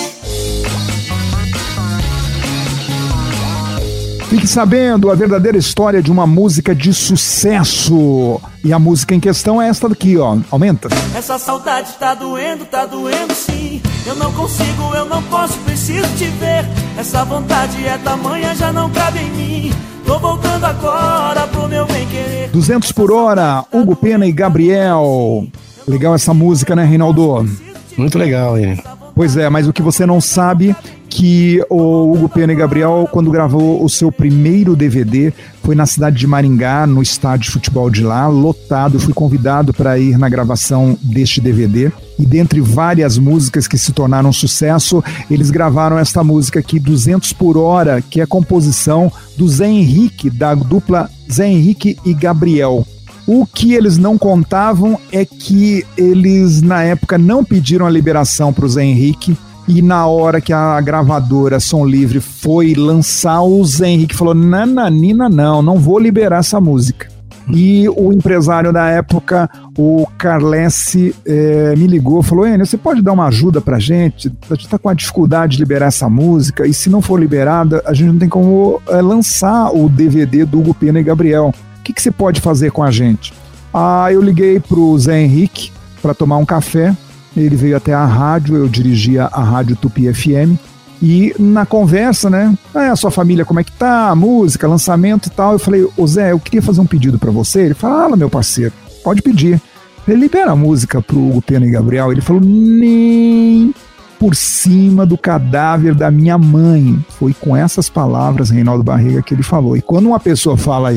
Fique 4.28 4.46
sabendo 4.46 5.11
a 5.11 5.14
verdadeira 5.14 5.59
história 5.59 6.02
de 6.02 6.11
uma 6.11 6.26
música 6.26 6.74
de 6.74 6.92
sucesso 6.92 8.40
e 8.64 8.72
a 8.72 8.79
música 8.79 9.14
em 9.14 9.20
questão 9.20 9.61
é 9.61 9.68
esta 9.68 9.88
daqui, 9.88 10.16
ó. 10.16 10.38
Aumenta. 10.51 10.88
Essa 11.16 11.38
saudade 11.38 11.92
tá 11.98 12.14
doendo, 12.14 12.64
tá 12.64 12.87
doendo 12.87 13.35
sim. 13.35 13.81
Eu 14.07 14.14
não 14.14 14.33
consigo, 14.33 14.94
eu 14.94 15.05
não 15.05 15.22
posso, 15.25 15.59
preciso 15.61 16.09
te 16.16 16.27
ver. 16.27 16.68
Essa 16.96 17.25
vontade 17.25 17.85
é 17.85 17.98
tamanha, 17.98 18.55
já 18.55 18.72
não 18.72 18.88
cabe 18.90 19.18
em 19.18 19.31
mim. 19.31 19.72
Tô 20.07 20.18
voltando 20.18 20.64
agora 20.64 21.46
pro 21.48 21.68
meu 21.68 21.87
bem 21.87 22.07
querer. 22.07 22.51
200 22.51 22.92
por 22.92 23.11
hora, 23.11 23.64
Hugo 23.72 23.96
Pena 23.96 24.27
e 24.27 24.33
Gabriel. 24.33 25.46
Legal 25.87 26.14
essa 26.14 26.33
música, 26.33 26.77
né, 26.77 26.85
Reinaldo? 26.85 27.48
Muito 27.96 28.16
legal, 28.18 28.57
hein? 28.59 28.81
Pois 29.22 29.37
é, 29.37 29.48
mas 29.48 29.68
o 29.68 29.72
que 29.72 29.82
você 29.82 30.04
não 30.04 30.20
sabe 30.20 30.74
que 31.08 31.64
o 31.70 32.12
Hugo 32.12 32.28
Pena 32.28 32.52
e 32.52 32.56
Gabriel, 32.56 33.08
quando 33.12 33.30
gravou 33.30 33.85
o 33.85 33.88
seu 33.88 34.11
primeiro 34.11 34.74
DVD, 34.74 35.32
foi 35.62 35.76
na 35.76 35.87
cidade 35.87 36.16
de 36.16 36.26
Maringá, 36.26 36.88
no 36.88 37.00
estádio 37.00 37.44
de 37.44 37.50
futebol 37.52 37.88
de 37.88 38.02
lá, 38.02 38.26
lotado. 38.26 38.98
Fui 38.98 39.14
convidado 39.14 39.72
para 39.72 39.96
ir 39.96 40.18
na 40.18 40.28
gravação 40.28 40.98
deste 41.00 41.40
DVD. 41.40 41.92
E 42.18 42.26
dentre 42.26 42.61
várias 42.61 43.16
músicas 43.16 43.68
que 43.68 43.78
se 43.78 43.92
tornaram 43.92 44.32
sucesso, 44.32 45.04
eles 45.30 45.52
gravaram 45.52 46.00
esta 46.00 46.24
música 46.24 46.58
aqui, 46.58 46.80
200 46.80 47.32
por 47.32 47.56
hora, 47.56 48.02
que 48.02 48.20
é 48.20 48.26
composição 48.26 49.12
do 49.37 49.48
Zé 49.48 49.68
Henrique, 49.68 50.30
da 50.30 50.52
dupla 50.52 51.08
Zé 51.30 51.46
Henrique 51.46 51.96
e 52.04 52.12
Gabriel. 52.12 52.85
O 53.26 53.46
que 53.46 53.74
eles 53.74 53.96
não 53.96 54.18
contavam 54.18 54.98
é 55.12 55.24
que 55.24 55.87
eles, 55.96 56.61
na 56.61 56.82
época, 56.82 57.16
não 57.16 57.44
pediram 57.44 57.87
a 57.87 57.90
liberação 57.90 58.52
para 58.52 58.64
o 58.64 58.68
Zé 58.68 58.85
Henrique. 58.85 59.37
E 59.68 59.80
na 59.80 60.06
hora 60.06 60.40
que 60.40 60.52
a 60.52 60.80
gravadora 60.80 61.61
Som 61.61 61.87
Livre 61.87 62.20
foi 62.20 62.74
lançar, 62.74 63.42
o 63.42 63.64
Zé 63.64 63.88
Henrique 63.88 64.16
falou: 64.16 64.35
Nananina, 64.35 65.28
não, 65.28 65.62
não 65.62 65.78
vou 65.78 66.00
liberar 66.00 66.40
essa 66.40 66.61
música. 66.61 67.12
E 67.48 67.88
o 67.88 68.12
empresário 68.12 68.72
da 68.72 68.88
época, 68.88 69.48
o 69.76 70.06
Carlesse, 70.18 71.14
é, 71.24 71.74
me 71.76 71.87
ligou 71.87 72.22
falou: 72.22 72.46
Enio, 72.46 72.66
você 72.66 72.76
pode 72.76 73.02
dar 73.02 73.12
uma 73.12 73.26
ajuda 73.26 73.61
pra 73.61 73.78
gente? 73.78 74.32
A 74.50 74.54
gente 74.54 74.68
tá 74.68 74.78
com 74.78 74.88
a 74.88 74.94
dificuldade 74.94 75.56
de 75.56 75.62
liberar 75.62 75.87
essa 75.87 76.08
música, 76.08 76.66
e 76.66 76.74
se 76.74 76.90
não 76.90 77.02
for 77.02 77.18
liberada, 77.20 77.82
a 77.87 77.92
gente 77.92 78.08
não 78.08 78.18
tem 78.18 78.28
como 78.28 78.80
é, 78.88 79.00
lançar 79.00 79.70
o 79.70 79.88
DVD 79.88 80.44
do 80.44 80.61
Hugo 80.61 80.74
Pena 80.74 81.00
e 81.00 81.04
Gabriel. 81.04 81.52
O 81.82 81.84
que, 81.84 81.92
que 81.92 82.00
você 82.00 82.12
pode 82.12 82.40
fazer 82.40 82.70
com 82.70 82.80
a 82.80 82.92
gente? 82.92 83.34
Ah, 83.74 84.06
eu 84.12 84.22
liguei 84.22 84.60
pro 84.60 84.96
Zé 84.96 85.20
Henrique 85.20 85.72
para 86.00 86.14
tomar 86.14 86.36
um 86.36 86.44
café. 86.44 86.96
Ele 87.36 87.56
veio 87.56 87.76
até 87.76 87.92
a 87.92 88.04
rádio, 88.04 88.54
eu 88.54 88.68
dirigia 88.68 89.24
a 89.24 89.42
rádio 89.42 89.74
Tupi 89.74 90.12
FM. 90.14 90.56
E 91.02 91.34
na 91.40 91.66
conversa, 91.66 92.30
né? 92.30 92.56
Ah, 92.72 92.92
a 92.92 92.96
sua 92.96 93.10
família, 93.10 93.44
como 93.44 93.58
é 93.58 93.64
que 93.64 93.72
tá? 93.72 94.14
Música, 94.14 94.68
lançamento 94.68 95.26
e 95.26 95.30
tal. 95.30 95.54
Eu 95.54 95.58
falei, 95.58 95.84
ô 95.96 96.06
Zé, 96.06 96.30
eu 96.30 96.38
queria 96.38 96.62
fazer 96.62 96.80
um 96.80 96.86
pedido 96.86 97.18
para 97.18 97.32
você. 97.32 97.62
Ele 97.62 97.74
fala, 97.74 98.16
meu 98.16 98.30
parceiro, 98.30 98.72
pode 99.02 99.20
pedir. 99.20 99.60
Ele 100.06 100.20
libera 100.20 100.52
a 100.52 100.56
música 100.56 101.02
pro 101.02 101.18
Hugo 101.18 101.42
Pena 101.42 101.66
e 101.66 101.70
Gabriel. 101.70 102.12
Ele 102.12 102.20
falou, 102.20 102.40
nem 102.40 103.74
por 104.20 104.36
cima 104.36 105.04
do 105.04 105.18
cadáver 105.18 105.96
da 105.96 106.12
minha 106.12 106.38
mãe. 106.38 107.04
Foi 107.18 107.34
com 107.34 107.56
essas 107.56 107.88
palavras, 107.88 108.50
Reinaldo 108.50 108.84
Barriga, 108.84 109.20
que 109.20 109.34
ele 109.34 109.42
falou. 109.42 109.76
E 109.76 109.82
quando 109.82 110.06
uma 110.06 110.20
pessoa 110.20 110.56
fala 110.56 110.90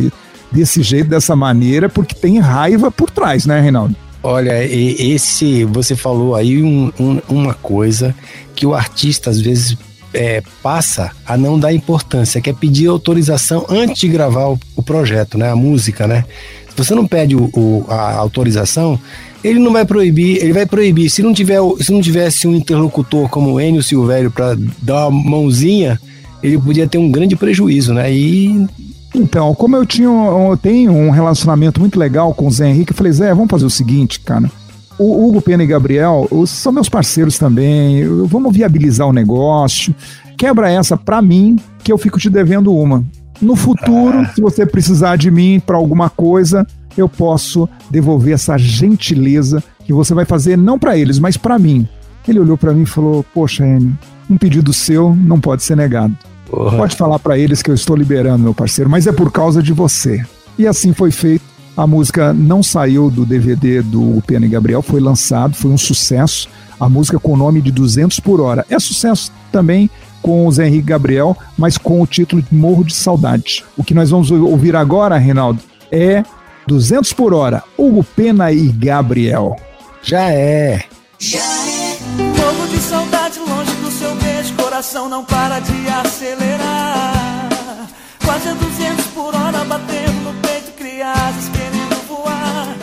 desse 0.55 0.81
jeito, 0.81 1.09
dessa 1.09 1.35
maneira, 1.35 1.89
porque 1.89 2.15
tem 2.15 2.39
raiva 2.39 2.89
por 2.89 3.11
trás, 3.11 3.45
né, 3.45 3.59
Reinaldo? 3.59 3.95
Olha, 4.23 4.63
esse 4.63 5.65
você 5.65 5.95
falou 5.95 6.33
aí 6.33 6.63
um, 6.63 6.91
um, 6.99 7.21
uma 7.29 7.53
coisa 7.53 8.15
que 8.55 8.65
o 8.65 8.73
artista 8.73 9.29
às 9.29 9.39
vezes 9.39 9.77
é, 10.13 10.41
passa 10.63 11.11
a 11.27 11.37
não 11.37 11.59
dar 11.59 11.73
importância, 11.73 12.41
que 12.41 12.49
é 12.49 12.53
pedir 12.53 12.87
autorização 12.87 13.65
antes 13.69 13.99
de 13.99 14.07
gravar 14.07 14.47
o, 14.47 14.59
o 14.75 14.81
projeto, 14.81 15.37
né, 15.37 15.51
a 15.51 15.55
música, 15.55 16.07
né? 16.07 16.25
Se 16.69 16.75
você 16.75 16.95
não 16.95 17.05
pede 17.05 17.35
o, 17.35 17.49
o, 17.53 17.85
a 17.87 18.13
autorização, 18.15 18.99
ele 19.43 19.59
não 19.59 19.71
vai 19.71 19.85
proibir, 19.85 20.37
ele 20.41 20.53
vai 20.53 20.65
proibir. 20.65 21.09
Se 21.09 21.21
não 21.21 21.33
tiver, 21.33 21.59
se 21.79 21.91
não 21.91 22.01
tivesse 22.01 22.47
um 22.47 22.55
interlocutor 22.55 23.29
como 23.29 23.51
o 23.51 23.61
Enio 23.61 23.83
Silvério 23.83 24.31
para 24.31 24.57
dar 24.81 25.07
uma 25.07 25.29
mãozinha, 25.29 25.99
ele 26.41 26.57
podia 26.57 26.87
ter 26.87 26.97
um 26.97 27.11
grande 27.11 27.35
prejuízo, 27.35 27.93
né? 27.93 28.11
E 28.11 28.65
então, 29.15 29.53
como 29.55 29.75
eu 29.75 29.85
tinha, 29.85 30.07
eu 30.07 30.57
tenho 30.61 30.91
um 30.91 31.09
relacionamento 31.09 31.79
muito 31.79 31.97
legal 31.97 32.33
com 32.33 32.47
o 32.47 32.51
Zé 32.51 32.69
Henrique, 32.69 32.91
eu 32.91 32.97
falei, 32.97 33.11
Zé, 33.11 33.33
vamos 33.33 33.49
fazer 33.49 33.65
o 33.65 33.69
seguinte, 33.69 34.19
cara. 34.19 34.51
O 34.97 35.27
Hugo 35.27 35.41
Pena 35.41 35.63
e 35.63 35.67
Gabriel 35.67 36.27
são 36.47 36.71
meus 36.71 36.87
parceiros 36.87 37.37
também. 37.37 38.05
Vamos 38.25 38.55
viabilizar 38.55 39.07
o 39.07 39.13
negócio. 39.13 39.93
Quebra 40.37 40.71
essa 40.71 40.95
pra 40.95 41.21
mim, 41.21 41.57
que 41.83 41.91
eu 41.91 41.97
fico 41.97 42.17
te 42.17 42.29
devendo 42.29 42.73
uma. 42.73 43.03
No 43.41 43.55
futuro, 43.55 44.19
ah. 44.19 44.31
se 44.33 44.41
você 44.41 44.65
precisar 44.65 45.17
de 45.17 45.29
mim 45.29 45.61
para 45.65 45.75
alguma 45.75 46.09
coisa, 46.09 46.65
eu 46.97 47.09
posso 47.09 47.67
devolver 47.89 48.33
essa 48.33 48.57
gentileza 48.57 49.61
que 49.85 49.91
você 49.91 50.13
vai 50.13 50.23
fazer 50.23 50.57
não 50.57 50.79
para 50.79 50.97
eles, 50.97 51.19
mas 51.19 51.35
para 51.35 51.59
mim. 51.59 51.87
Ele 52.27 52.39
olhou 52.39 52.57
para 52.57 52.73
mim 52.73 52.83
e 52.83 52.87
falou: 52.87 53.25
"Poxa, 53.33 53.65
Enio, 53.65 53.97
um 54.29 54.37
pedido 54.37 54.73
seu 54.73 55.13
não 55.13 55.39
pode 55.39 55.63
ser 55.63 55.75
negado. 55.75 56.15
Porra. 56.55 56.77
Pode 56.77 56.95
falar 56.95 57.19
para 57.19 57.37
eles 57.37 57.61
que 57.61 57.69
eu 57.69 57.75
estou 57.75 57.97
liberando, 57.97 58.39
meu 58.39 58.53
parceiro, 58.53 58.89
mas 58.89 59.05
é 59.05 59.11
por 59.11 59.29
causa 59.29 59.61
de 59.61 59.73
você. 59.73 60.23
E 60.57 60.65
assim 60.65 60.93
foi 60.93 61.11
feito. 61.11 61.43
A 61.75 61.85
música 61.85 62.33
não 62.33 62.63
saiu 62.63 63.11
do 63.11 63.25
DVD 63.25 63.81
do 63.81 64.23
Pena 64.25 64.45
e 64.45 64.49
Gabriel, 64.49 64.81
foi 64.81 65.01
lançado, 65.01 65.53
foi 65.53 65.69
um 65.69 65.77
sucesso. 65.77 66.47
A 66.79 66.87
música 66.87 67.19
com 67.19 67.33
o 67.33 67.37
nome 67.37 67.61
de 67.61 67.71
200 67.71 68.21
por 68.21 68.39
hora. 68.39 68.65
É 68.69 68.79
sucesso 68.79 69.33
também 69.51 69.89
com 70.21 70.47
o 70.47 70.51
Zé 70.51 70.67
Henrique 70.67 70.87
Gabriel, 70.87 71.37
mas 71.57 71.77
com 71.77 72.01
o 72.01 72.07
título 72.07 72.41
de 72.41 72.55
Morro 72.55 72.85
de 72.85 72.93
Saudade. 72.93 73.65
O 73.75 73.83
que 73.83 73.93
nós 73.93 74.09
vamos 74.09 74.31
ouvir 74.31 74.77
agora, 74.77 75.17
Reinaldo, 75.17 75.59
é 75.91 76.23
200 76.65 77.11
por 77.11 77.33
hora, 77.33 77.61
Hugo 77.77 78.03
Pena 78.15 78.49
e 78.53 78.69
Gabriel. 78.69 79.57
Já 80.01 80.31
é. 80.31 80.85
Já 81.19 81.54
coração 84.75 85.07
não 85.07 85.23
para 85.23 85.59
de 85.59 85.87
acelerar. 85.87 87.87
Quase 88.25 88.49
a 88.49 88.53
200 88.53 89.05
por 89.07 89.33
hora 89.33 89.63
batendo 89.63 90.21
no 90.21 90.33
peito, 90.41 90.73
crianças 90.77 91.49
querendo 91.53 92.07
voar. 92.09 92.75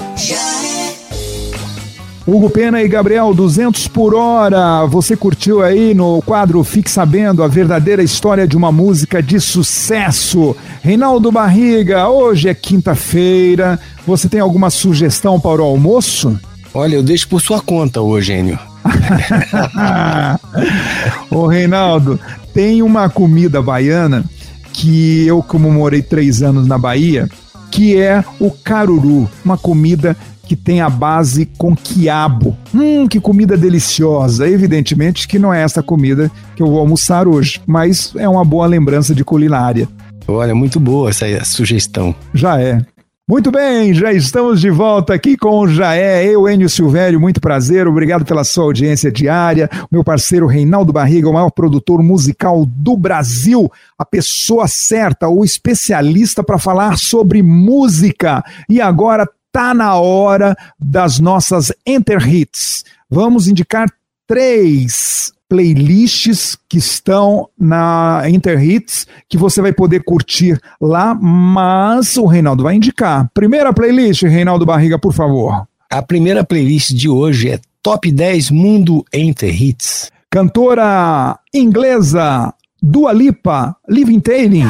Hugo 2.27 2.49
Pena 2.49 2.83
e 2.83 2.89
Gabriel, 2.89 3.35
200 3.35 3.89
por 3.89 4.15
hora. 4.15 4.87
Você 4.87 5.15
curtiu 5.15 5.61
aí 5.61 5.93
no 5.93 6.23
quadro 6.23 6.65
Fique 6.65 6.91
Sabendo 6.91 7.43
a 7.43 7.49
verdadeira 7.49 8.03
história 8.03 8.49
de 8.49 8.57
uma 8.57 8.73
música 8.73 9.23
de 9.23 9.39
sucesso. 9.39 10.57
Reinaldo 10.81 11.31
Barriga, 11.31 12.09
hoje 12.09 12.49
é 12.49 12.55
quinta-feira. 12.55 13.79
Você 14.07 14.31
tem 14.31 14.41
alguma 14.41 14.71
sugestão 14.71 15.39
para 15.39 15.61
o 15.61 15.67
almoço? 15.67 16.41
Olha, 16.73 16.95
eu 16.95 17.03
deixo 17.03 17.29
por 17.29 17.43
sua 17.43 17.61
conta 17.61 18.01
hoje, 18.01 18.33
Enio. 18.33 18.72
Ô 21.31 21.47
Reinaldo, 21.47 22.19
tem 22.53 22.83
uma 22.83 23.09
comida 23.09 23.63
baiana 23.63 24.25
que 24.73 25.27
eu, 25.27 25.43
como 25.43 25.71
morei 25.71 26.03
três 26.03 26.43
anos 26.43 26.67
na 26.67 26.79
Bahia, 26.79 27.29
que 27.71 28.01
é 28.01 28.25
o 28.41 28.51
caruru, 28.51 29.29
uma 29.45 29.57
comida 29.57 30.17
que 30.47 30.57
tem 30.57 30.81
a 30.81 30.91
base 30.91 31.47
com 31.57 31.75
quiabo. 31.75 32.57
Hum, 32.75 33.07
que 33.07 33.21
comida 33.21 33.57
deliciosa! 33.57 34.49
Evidentemente 34.49 35.27
que 35.27 35.39
não 35.39 35.53
é 35.55 35.63
essa 35.63 35.83
comida 35.83 36.31
que 36.55 36.63
eu 36.63 36.67
vou 36.67 36.79
almoçar 36.79 37.27
hoje, 37.27 37.61
mas 37.67 38.13
é 38.17 38.29
uma 38.29 38.45
boa 38.45 38.67
lembrança 38.67 39.15
de 39.15 39.25
culinária. 39.25 39.89
Olha, 40.29 40.55
muito 40.55 40.79
boa 40.79 41.11
essa 41.11 41.27
sugestão. 41.45 42.15
Já 42.35 42.61
é. 42.61 42.81
Muito 43.29 43.53
bem, 43.53 43.95
já 43.95 44.13
estamos 44.13 44.61
de 44.61 44.69
volta 44.69 45.15
aqui 45.15 45.37
com 45.37 45.61
o 45.61 45.69
Jaé, 45.69 46.27
eu, 46.27 46.49
Enio 46.49 46.69
Silvério, 46.69 47.21
muito 47.21 47.41
prazer, 47.41 47.87
obrigado 47.87 48.25
pela 48.25 48.43
sua 48.43 48.65
audiência 48.65 49.13
diária, 49.13 49.71
meu 49.93 50.03
parceiro 50.03 50.49
Reinaldo 50.49 50.93
Barriga, 50.93 51.31
o 51.31 51.33
maior 51.33 51.51
produtor 51.51 52.03
musical 52.03 52.67
do 52.67 52.97
Brasil, 52.97 53.71
a 53.97 54.05
pessoa 54.05 54.67
certa, 54.67 55.29
o 55.29 55.45
especialista 55.45 56.43
para 56.43 56.59
falar 56.59 56.99
sobre 56.99 57.45
música. 57.45 58.45
E 58.69 58.81
agora 58.81 59.25
tá 59.53 59.73
na 59.73 59.95
hora 59.95 60.57
das 60.77 61.21
nossas 61.21 61.73
Enter 61.87 62.29
Hits. 62.29 62.85
Vamos 63.09 63.47
indicar 63.47 63.89
três 64.27 65.33
playlists 65.53 66.57
que 66.67 66.79
estão 66.79 67.47
na 67.59 68.23
Interhits 68.27 69.07
que 69.29 69.37
você 69.37 69.61
vai 69.61 69.71
poder 69.71 70.03
curtir 70.03 70.59
lá, 70.81 71.15
mas 71.15 72.17
o 72.17 72.25
Reinaldo 72.25 72.63
vai 72.63 72.77
indicar. 72.77 73.29
Primeira 73.35 73.71
playlist, 73.71 74.23
Reinaldo 74.23 74.65
Barriga, 74.65 74.99
por 74.99 75.13
favor. 75.13 75.67
A 75.91 76.01
primeira 76.01 76.43
playlist 76.43 76.93
de 76.93 77.07
hoje 77.07 77.51
é 77.51 77.61
Top 77.83 78.11
10 78.11 78.51
Mundo 78.51 79.05
Interhits. 79.13 80.11
Cantora 80.31 81.39
inglesa 81.53 82.55
Dua 82.83 83.13
Lipa, 83.13 83.77
Living 83.87 84.21
Tailing. 84.21 84.65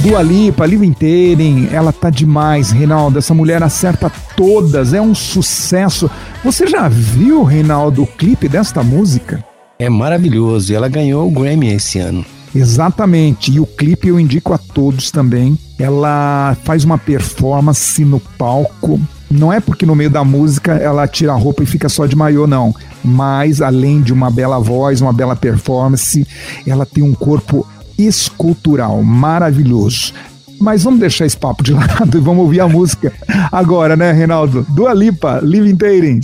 Dua 0.00 0.22
Lipa, 0.22 0.64
Liv 0.64 0.84
Inteiren, 0.84 1.68
ela 1.72 1.92
tá 1.92 2.08
demais, 2.08 2.70
Reinaldo. 2.70 3.18
Essa 3.18 3.34
mulher 3.34 3.62
acerta 3.62 4.10
todas, 4.36 4.94
é 4.94 5.02
um 5.02 5.12
sucesso. 5.14 6.08
Você 6.44 6.68
já 6.68 6.88
viu, 6.88 7.42
Reinaldo, 7.42 8.04
o 8.04 8.06
clipe 8.06 8.48
desta 8.48 8.82
música? 8.82 9.44
É 9.76 9.88
maravilhoso. 9.88 10.72
E 10.72 10.76
ela 10.76 10.88
ganhou 10.88 11.26
o 11.26 11.30
Grammy 11.30 11.72
esse 11.74 11.98
ano. 11.98 12.24
Exatamente. 12.54 13.50
E 13.50 13.58
o 13.58 13.66
clipe 13.66 14.08
eu 14.08 14.20
indico 14.20 14.52
a 14.52 14.58
todos 14.58 15.10
também. 15.10 15.58
Ela 15.78 16.56
faz 16.64 16.84
uma 16.84 16.96
performance 16.96 18.04
no 18.04 18.20
palco. 18.20 19.00
Não 19.28 19.52
é 19.52 19.60
porque 19.60 19.84
no 19.84 19.96
meio 19.96 20.10
da 20.10 20.24
música 20.24 20.72
ela 20.72 21.06
tira 21.06 21.32
a 21.32 21.36
roupa 21.36 21.64
e 21.64 21.66
fica 21.66 21.88
só 21.88 22.06
de 22.06 22.16
maiô, 22.16 22.46
não. 22.46 22.74
Mas 23.04 23.60
além 23.60 24.00
de 24.00 24.12
uma 24.12 24.30
bela 24.30 24.58
voz, 24.58 25.00
uma 25.00 25.12
bela 25.12 25.36
performance, 25.36 26.26
ela 26.66 26.86
tem 26.86 27.02
um 27.02 27.12
corpo 27.12 27.66
escultural 27.98 29.02
maravilhoso. 29.02 30.12
Mas 30.60 30.82
vamos 30.82 31.00
deixar 31.00 31.26
esse 31.26 31.36
papo 31.36 31.62
de 31.62 31.72
lado 31.74 32.16
e 32.16 32.20
vamos 32.20 32.44
ouvir 32.44 32.60
a 32.60 32.68
música 32.68 33.12
agora, 33.52 33.96
né, 33.96 34.12
Reinaldo? 34.12 34.66
Dua 34.70 34.94
Lipa, 34.94 35.40
Live 35.42 35.70
Inteirem. 35.70 36.20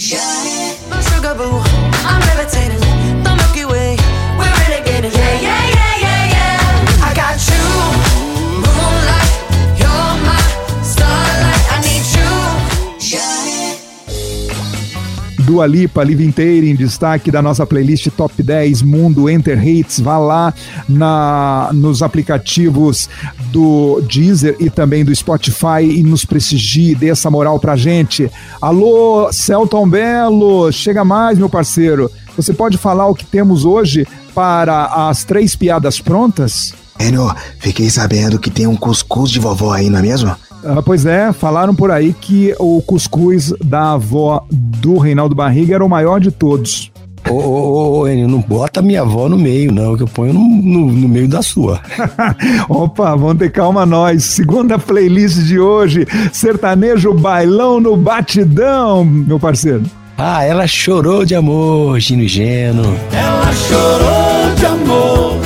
Dua 15.44 15.66
Lipa, 15.66 16.02
Live 16.02 16.24
inteira 16.24 16.64
em 16.64 16.74
destaque 16.74 17.30
da 17.30 17.42
nossa 17.42 17.66
playlist 17.66 18.08
Top 18.16 18.42
10 18.42 18.80
Mundo 18.80 19.28
Enter 19.28 19.62
Hits. 19.66 20.00
Vá 20.00 20.16
lá 20.16 20.54
na, 20.88 21.68
nos 21.72 22.02
aplicativos 22.02 23.10
do 23.52 24.00
Deezer 24.08 24.56
e 24.58 24.70
também 24.70 25.04
do 25.04 25.14
Spotify 25.14 25.82
e 25.82 26.02
nos 26.02 26.24
prestigie, 26.24 26.94
dê 26.94 27.10
essa 27.10 27.30
moral 27.30 27.60
pra 27.60 27.76
gente. 27.76 28.30
Alô, 28.60 29.30
Celton 29.32 29.86
Belo, 29.86 30.72
chega 30.72 31.04
mais, 31.04 31.36
meu 31.36 31.50
parceiro. 31.50 32.10
Você 32.36 32.54
pode 32.54 32.78
falar 32.78 33.06
o 33.06 33.14
que 33.14 33.26
temos 33.26 33.66
hoje 33.66 34.06
para 34.34 35.08
as 35.08 35.24
três 35.24 35.54
piadas 35.54 36.00
prontas? 36.00 36.72
Enio, 36.98 37.30
fiquei 37.58 37.90
sabendo 37.90 38.38
que 38.38 38.50
tem 38.50 38.66
um 38.66 38.76
cuscuz 38.76 39.30
de 39.30 39.38
vovó 39.38 39.72
aí, 39.72 39.90
não 39.90 39.98
é 39.98 40.02
mesmo? 40.02 40.34
Ah, 40.64 40.82
pois 40.82 41.04
é, 41.04 41.32
falaram 41.32 41.74
por 41.74 41.90
aí 41.90 42.12
que 42.12 42.54
o 42.58 42.80
cuscuz 42.82 43.52
da 43.62 43.92
avó 43.92 44.46
do 44.50 44.98
Reinaldo 44.98 45.34
Barriga 45.34 45.74
era 45.74 45.84
o 45.84 45.88
maior 45.88 46.20
de 46.20 46.30
todos. 46.30 46.90
Ô, 47.28 47.34
ô, 47.34 47.98
ô, 48.00 48.08
Enio, 48.08 48.28
não 48.28 48.40
bota 48.40 48.82
minha 48.82 49.00
avó 49.00 49.28
no 49.28 49.38
meio, 49.38 49.72
não, 49.72 49.96
que 49.96 50.02
eu 50.02 50.08
ponho 50.08 50.34
no, 50.34 50.40
no, 50.40 50.92
no 50.92 51.08
meio 51.08 51.26
da 51.26 51.42
sua. 51.42 51.80
Opa, 52.68 53.16
vamos 53.16 53.38
ter 53.38 53.50
calma 53.50 53.86
nós. 53.86 54.24
Segunda 54.24 54.78
playlist 54.78 55.38
de 55.38 55.58
hoje, 55.58 56.06
sertanejo 56.32 57.14
bailão 57.14 57.80
no 57.80 57.96
batidão, 57.96 59.04
meu 59.04 59.40
parceiro. 59.40 59.84
Ah, 60.16 60.44
ela 60.44 60.66
chorou 60.66 61.24
de 61.24 61.34
amor, 61.34 61.98
Gino 61.98 62.28
Geno. 62.28 62.94
Ela 63.12 63.52
chorou 63.52 64.54
de 64.56 64.66
amor, 64.66 65.40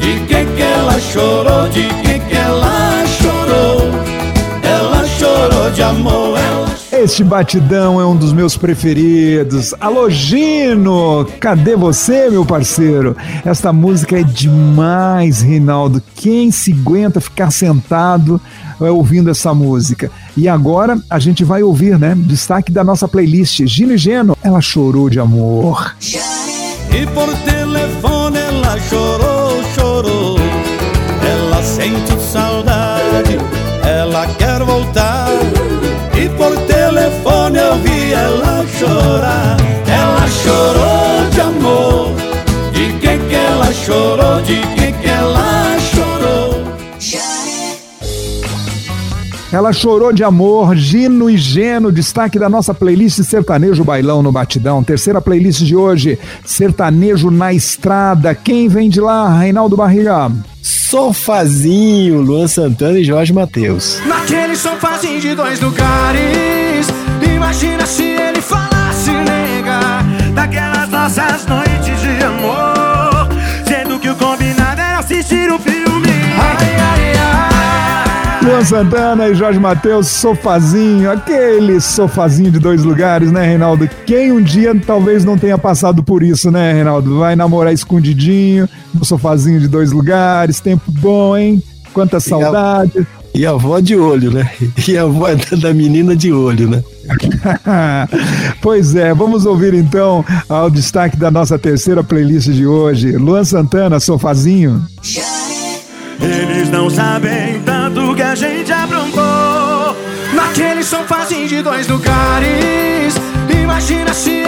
de 0.00 0.20
quem 0.26 0.46
que 0.54 0.62
ela 0.62 0.98
chorou, 1.00 1.68
de 1.68 2.05
de 5.70 5.82
amor, 5.82 6.38
ela 6.38 6.66
Este 6.92 7.24
batidão 7.24 8.00
é 8.00 8.06
um 8.06 8.16
dos 8.16 8.32
meus 8.32 8.56
preferidos. 8.56 9.74
Alô, 9.80 10.08
Gino! 10.08 11.26
Cadê 11.40 11.74
você, 11.74 12.30
meu 12.30 12.44
parceiro? 12.44 13.16
Esta 13.44 13.72
música 13.72 14.20
é 14.20 14.22
demais, 14.22 15.40
Reinaldo. 15.40 16.02
Quem 16.14 16.50
se 16.50 16.72
aguenta 16.72 17.20
ficar 17.20 17.50
sentado 17.50 18.40
é, 18.80 18.90
ouvindo 18.90 19.30
essa 19.30 19.52
música? 19.52 20.10
E 20.36 20.48
agora 20.48 20.98
a 21.10 21.18
gente 21.18 21.42
vai 21.42 21.62
ouvir, 21.62 21.98
né? 21.98 22.14
Destaque 22.16 22.70
da 22.70 22.84
nossa 22.84 23.08
playlist. 23.08 23.64
Gino 23.66 23.94
e 23.94 23.98
Geno, 23.98 24.36
ela 24.42 24.60
chorou 24.60 25.10
de 25.10 25.18
amor. 25.18 25.96
E 26.00 27.06
por 27.08 27.34
telefone 27.44 28.38
ela 28.38 28.78
chorou, 28.80 29.62
chorou. 29.74 30.38
Ela 31.28 31.62
sente 31.62 32.12
saudade, 32.20 33.38
ela 33.82 34.26
quer 34.38 34.45
telefone 37.46 37.58
eu 37.58 37.76
vi 37.78 38.12
ela 38.12 38.64
chorar. 38.78 39.56
Ela 39.86 40.28
chorou 40.28 41.30
de 41.30 41.40
amor. 41.40 42.14
De 42.72 42.98
quem 42.98 43.18
que 43.28 43.34
ela 43.34 43.72
chorou? 43.72 44.42
De 44.42 44.60
quem 44.74 44.92
que 44.92 45.08
ela 45.08 45.78
chorou? 45.78 46.66
Ela 49.52 49.72
chorou 49.72 50.12
de 50.12 50.22
amor, 50.22 50.76
Gino 50.76 51.30
e 51.30 51.36
Geno, 51.38 51.90
destaque 51.90 52.38
da 52.38 52.48
nossa 52.48 52.74
playlist 52.74 53.22
Sertanejo 53.22 53.84
Bailão 53.84 54.22
no 54.22 54.30
Batidão. 54.30 54.82
Terceira 54.82 55.20
playlist 55.20 55.62
de 55.62 55.74
hoje, 55.74 56.18
Sertanejo 56.44 57.30
na 57.30 57.54
Estrada. 57.54 58.34
Quem 58.34 58.68
vem 58.68 58.90
de 58.90 59.00
lá, 59.00 59.38
Reinaldo 59.38 59.76
Barriga? 59.76 60.30
Sofazinho, 60.60 62.20
Luan 62.20 62.48
Santana 62.48 62.98
e 62.98 63.04
Jorge 63.04 63.32
Matheus. 63.32 64.00
Naquele 64.06 64.56
sofazinho 64.56 65.20
de 65.20 65.34
dois 65.34 65.60
lugares 65.60 66.86
Imagina 67.36 67.84
se 67.86 68.02
ele 68.02 68.40
falasse, 68.40 69.12
nega 69.12 69.78
Daquelas 70.34 70.88
nossas 70.88 71.46
noites 71.46 72.00
de 72.00 72.24
amor 72.24 73.28
Sendo 73.66 73.98
que 73.98 74.08
o 74.08 74.16
combinado 74.16 74.80
era 74.80 74.98
assistir 74.98 75.52
um 75.52 75.58
filme 75.58 76.08
Ai, 76.38 76.76
ai, 76.80 77.12
ai 77.12 77.36
Luan 78.42 78.64
Santana 78.64 79.28
e 79.28 79.34
Jorge 79.34 79.58
Matheus, 79.58 80.06
sofazinho, 80.06 81.10
aquele 81.10 81.80
sofazinho 81.80 82.48
de 82.48 82.60
dois 82.60 82.84
lugares, 82.84 83.32
né, 83.32 83.44
Reinaldo? 83.44 83.90
Quem 84.06 84.30
um 84.30 84.40
dia 84.40 84.72
talvez 84.86 85.24
não 85.24 85.36
tenha 85.36 85.58
passado 85.58 86.00
por 86.00 86.22
isso, 86.22 86.48
né, 86.48 86.72
Reinaldo? 86.72 87.18
Vai 87.18 87.34
namorar 87.34 87.72
escondidinho, 87.72 88.68
no 88.94 89.04
sofazinho 89.04 89.58
de 89.58 89.66
dois 89.66 89.90
lugares, 89.90 90.60
tempo 90.60 90.84
bom, 90.92 91.36
hein? 91.36 91.60
Quanta 91.96 92.20
saudade. 92.20 93.06
E 93.34 93.46
a 93.46 93.52
avó 93.52 93.80
de 93.80 93.96
olho, 93.96 94.30
né? 94.30 94.50
E 94.86 94.98
a 94.98 95.04
avó 95.04 95.28
da 95.58 95.72
menina 95.72 96.14
de 96.14 96.30
olho, 96.30 96.68
né? 96.68 96.84
pois 98.60 98.94
é, 98.94 99.14
vamos 99.14 99.46
ouvir 99.46 99.72
então 99.72 100.22
o 100.46 100.68
destaque 100.68 101.16
da 101.16 101.30
nossa 101.30 101.58
terceira 101.58 102.04
playlist 102.04 102.50
de 102.50 102.66
hoje. 102.66 103.12
Luan 103.12 103.44
Santana, 103.44 103.98
sofazinho. 103.98 104.84
Eles 106.20 106.68
não 106.68 106.90
sabem 106.90 107.62
tanto 107.64 108.14
que 108.14 108.22
a 108.22 108.34
gente 108.34 108.72
aprontou 108.72 109.96
Naquele 110.34 110.82
sofazinho 110.82 111.46
de 111.48 111.62
dois 111.62 111.86
lugares 111.88 113.14
Imagina 113.50 114.12
se 114.12 114.45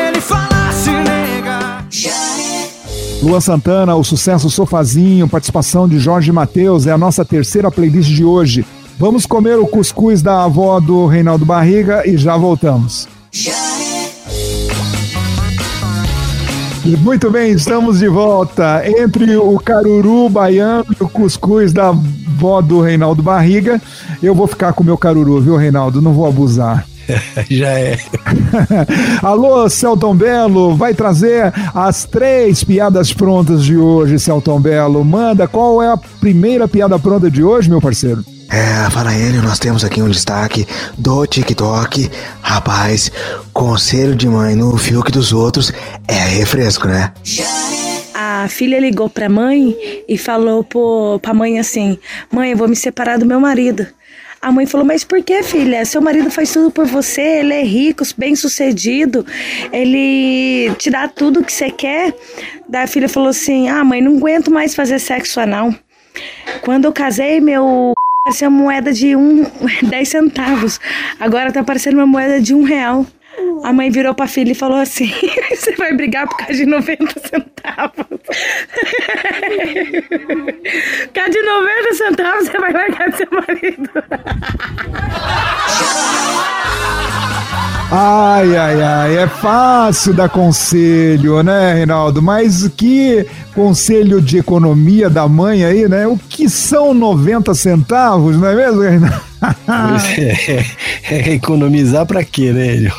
Luan 3.28 3.42
Santana, 3.42 3.94
o 3.94 4.02
sucesso 4.02 4.48
Sofazinho, 4.48 5.28
participação 5.28 5.86
de 5.86 5.98
Jorge 5.98 6.32
Matheus, 6.32 6.86
é 6.86 6.92
a 6.92 6.96
nossa 6.96 7.26
terceira 7.26 7.70
playlist 7.70 8.08
de 8.08 8.24
hoje. 8.24 8.64
Vamos 8.98 9.26
comer 9.26 9.58
o 9.58 9.66
cuscuz 9.66 10.22
da 10.22 10.44
avó 10.44 10.80
do 10.80 11.04
Reinaldo 11.04 11.44
Barriga 11.44 12.08
e 12.08 12.16
já 12.16 12.38
voltamos. 12.38 13.06
Muito 17.02 17.30
bem, 17.30 17.52
estamos 17.52 17.98
de 17.98 18.08
volta. 18.08 18.82
Entre 18.88 19.36
o 19.36 19.58
caruru 19.60 20.30
baiano 20.30 20.86
e 20.98 21.04
o 21.04 21.08
cuscuz 21.08 21.70
da 21.70 21.88
avó 21.88 22.62
do 22.62 22.80
Reinaldo 22.80 23.22
Barriga, 23.22 23.78
eu 24.22 24.34
vou 24.34 24.46
ficar 24.46 24.72
com 24.72 24.82
o 24.82 24.86
meu 24.86 24.96
caruru, 24.96 25.38
viu, 25.38 25.54
Reinaldo? 25.54 26.00
Não 26.00 26.14
vou 26.14 26.26
abusar. 26.26 26.86
Já 27.50 27.68
é. 27.78 27.98
Alô, 29.22 29.68
Celton 29.68 30.14
Belo, 30.14 30.76
vai 30.76 30.94
trazer 30.94 31.52
as 31.74 32.04
três 32.04 32.62
piadas 32.62 33.12
prontas 33.12 33.64
de 33.64 33.76
hoje, 33.76 34.18
Celton 34.18 34.60
Belo. 34.60 35.04
Manda, 35.04 35.46
qual 35.48 35.82
é 35.82 35.88
a 35.88 35.96
primeira 35.96 36.68
piada 36.68 36.98
pronta 36.98 37.30
de 37.30 37.42
hoje, 37.42 37.70
meu 37.70 37.80
parceiro? 37.80 38.24
É, 38.50 38.88
fala 38.90 39.14
ele, 39.14 39.38
nós 39.42 39.58
temos 39.58 39.84
aqui 39.84 40.00
um 40.00 40.08
destaque 40.08 40.66
do 40.96 41.26
TikTok. 41.26 42.10
Rapaz, 42.40 43.12
conselho 43.52 44.16
de 44.16 44.26
mãe 44.26 44.54
no 44.54 44.76
Fiuk 44.78 45.12
dos 45.12 45.32
outros 45.32 45.70
é 46.06 46.14
refresco, 46.14 46.88
né? 46.88 47.12
A 48.14 48.48
filha 48.48 48.80
ligou 48.80 49.10
pra 49.10 49.28
mãe 49.28 49.76
e 50.08 50.16
falou 50.16 50.64
pro, 50.64 51.18
pra 51.20 51.34
mãe 51.34 51.58
assim: 51.58 51.98
Mãe, 52.32 52.52
eu 52.52 52.56
vou 52.56 52.68
me 52.68 52.74
separar 52.76 53.18
do 53.18 53.26
meu 53.26 53.38
marido. 53.38 53.86
A 54.40 54.52
mãe 54.52 54.66
falou: 54.66 54.86
Mas 54.86 55.04
por 55.04 55.22
que, 55.22 55.42
filha? 55.42 55.84
Seu 55.84 56.00
marido 56.00 56.30
faz 56.30 56.52
tudo 56.52 56.70
por 56.70 56.86
você, 56.86 57.40
ele 57.40 57.54
é 57.54 57.62
rico, 57.62 58.04
bem 58.16 58.36
sucedido, 58.36 59.26
ele 59.72 60.72
te 60.76 60.90
dá 60.90 61.08
tudo 61.08 61.44
que 61.44 61.52
você 61.52 61.70
quer. 61.70 62.14
Daí 62.68 62.84
a 62.84 62.86
filha 62.86 63.08
falou 63.08 63.28
assim: 63.28 63.68
Ah, 63.68 63.84
mãe, 63.84 64.00
não 64.00 64.16
aguento 64.16 64.50
mais 64.50 64.74
fazer 64.74 64.98
sexo 64.98 65.40
anal. 65.40 65.74
Quando 66.62 66.84
eu 66.84 66.92
casei, 66.92 67.40
meu 67.40 67.92
parecia 68.24 68.50
moeda 68.50 68.92
de 68.92 69.16
um, 69.16 69.44
10 69.88 70.08
centavos. 70.08 70.78
Agora 71.18 71.50
tá 71.50 71.64
parecendo 71.64 71.96
uma 71.96 72.06
moeda 72.06 72.40
de 72.40 72.54
um 72.54 72.62
real. 72.62 73.06
A 73.64 73.72
mãe 73.72 73.90
virou 73.90 74.14
pra 74.14 74.26
filha 74.26 74.52
e 74.52 74.54
falou 74.54 74.78
assim: 74.78 75.12
Você 75.50 75.72
vai 75.76 75.92
brigar 75.92 76.26
por 76.26 76.36
causa 76.36 76.54
de 76.54 76.66
90 76.66 77.20
centavos. 77.20 78.06
por 78.06 78.18
causa 81.12 81.30
de 81.30 81.42
90 81.42 81.94
centavos, 81.94 82.48
você 82.48 82.58
vai 82.58 82.72
largar 82.72 83.12
seu 83.12 83.28
marido. 83.30 83.90
Ai, 87.90 88.54
ai, 88.54 88.82
ai, 88.82 89.16
é 89.16 89.26
fácil 89.26 90.12
dar 90.12 90.28
conselho, 90.28 91.42
né, 91.42 91.72
Reinaldo? 91.72 92.20
Mas 92.20 92.68
que 92.68 93.26
conselho 93.54 94.20
de 94.20 94.36
economia 94.38 95.08
da 95.08 95.26
mãe 95.26 95.64
aí, 95.64 95.88
né? 95.88 96.06
O 96.06 96.18
que 96.18 96.50
são 96.50 96.92
90 96.92 97.54
centavos, 97.54 98.36
não 98.36 98.46
é 98.46 98.54
mesmo, 98.54 98.82
Reinaldo? 98.82 99.27
É, 100.18 100.64
é, 101.10 101.32
economizar 101.32 102.04
pra 102.06 102.24
quê, 102.24 102.52
né, 102.52 102.90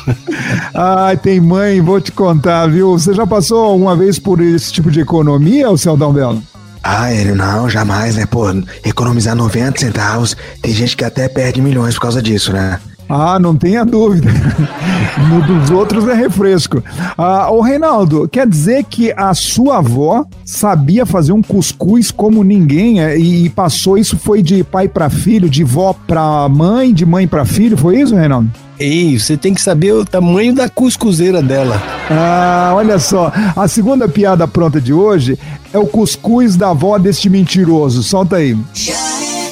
Ai, 0.74 1.16
tem 1.16 1.40
mãe, 1.40 1.80
vou 1.80 2.00
te 2.00 2.12
contar, 2.12 2.66
viu? 2.66 2.92
Você 2.92 3.12
já 3.12 3.26
passou 3.26 3.64
alguma 3.64 3.96
vez 3.96 4.18
por 4.18 4.40
esse 4.40 4.72
tipo 4.72 4.90
de 4.90 5.00
economia, 5.00 5.70
o 5.70 5.78
Celdão 5.78 6.12
Belo? 6.12 6.42
Ah, 6.82 7.12
ele 7.12 7.34
não, 7.34 7.68
jamais, 7.68 8.16
né? 8.16 8.24
Pô, 8.24 8.46
economizar 8.84 9.36
90 9.36 9.80
centavos, 9.80 10.36
tem 10.62 10.72
gente 10.72 10.96
que 10.96 11.04
até 11.04 11.28
perde 11.28 11.60
milhões 11.60 11.94
por 11.94 12.02
causa 12.02 12.22
disso, 12.22 12.52
né? 12.52 12.80
Ah, 13.10 13.40
não 13.40 13.56
tenha 13.56 13.84
dúvida. 13.84 14.30
no 15.28 15.42
dos 15.42 15.70
outros 15.70 16.06
é 16.06 16.14
refresco. 16.14 16.82
Ah, 17.18 17.50
ô 17.50 17.60
Reinaldo, 17.60 18.28
quer 18.28 18.46
dizer 18.46 18.84
que 18.84 19.12
a 19.16 19.34
sua 19.34 19.78
avó 19.78 20.24
sabia 20.44 21.04
fazer 21.04 21.32
um 21.32 21.42
cuscuz 21.42 22.12
como 22.12 22.44
ninguém 22.44 23.02
é, 23.02 23.18
e 23.18 23.48
passou 23.50 23.98
isso 23.98 24.16
foi 24.16 24.42
de 24.42 24.62
pai 24.62 24.86
para 24.86 25.10
filho, 25.10 25.50
de 25.50 25.64
vó 25.64 25.92
para 26.06 26.48
mãe, 26.48 26.94
de 26.94 27.04
mãe 27.04 27.26
para 27.26 27.44
filho, 27.44 27.76
foi 27.76 28.00
isso, 28.00 28.14
Reinaldo? 28.14 28.50
Ei, 28.78 29.18
você 29.18 29.36
tem 29.36 29.52
que 29.52 29.60
saber 29.60 29.92
o 29.92 30.06
tamanho 30.06 30.54
da 30.54 30.68
cuscuzeira 30.68 31.42
dela. 31.42 31.82
Ah, 32.10 32.72
olha 32.74 32.98
só. 32.98 33.30
A 33.54 33.68
segunda 33.68 34.08
piada 34.08 34.48
pronta 34.48 34.80
de 34.80 34.92
hoje 34.92 35.38
é 35.70 35.78
o 35.78 35.86
cuscuz 35.86 36.56
da 36.56 36.70
avó 36.70 36.96
deste 36.96 37.28
mentiroso. 37.28 38.02
Solta 38.02 38.36
aí. 38.36 38.56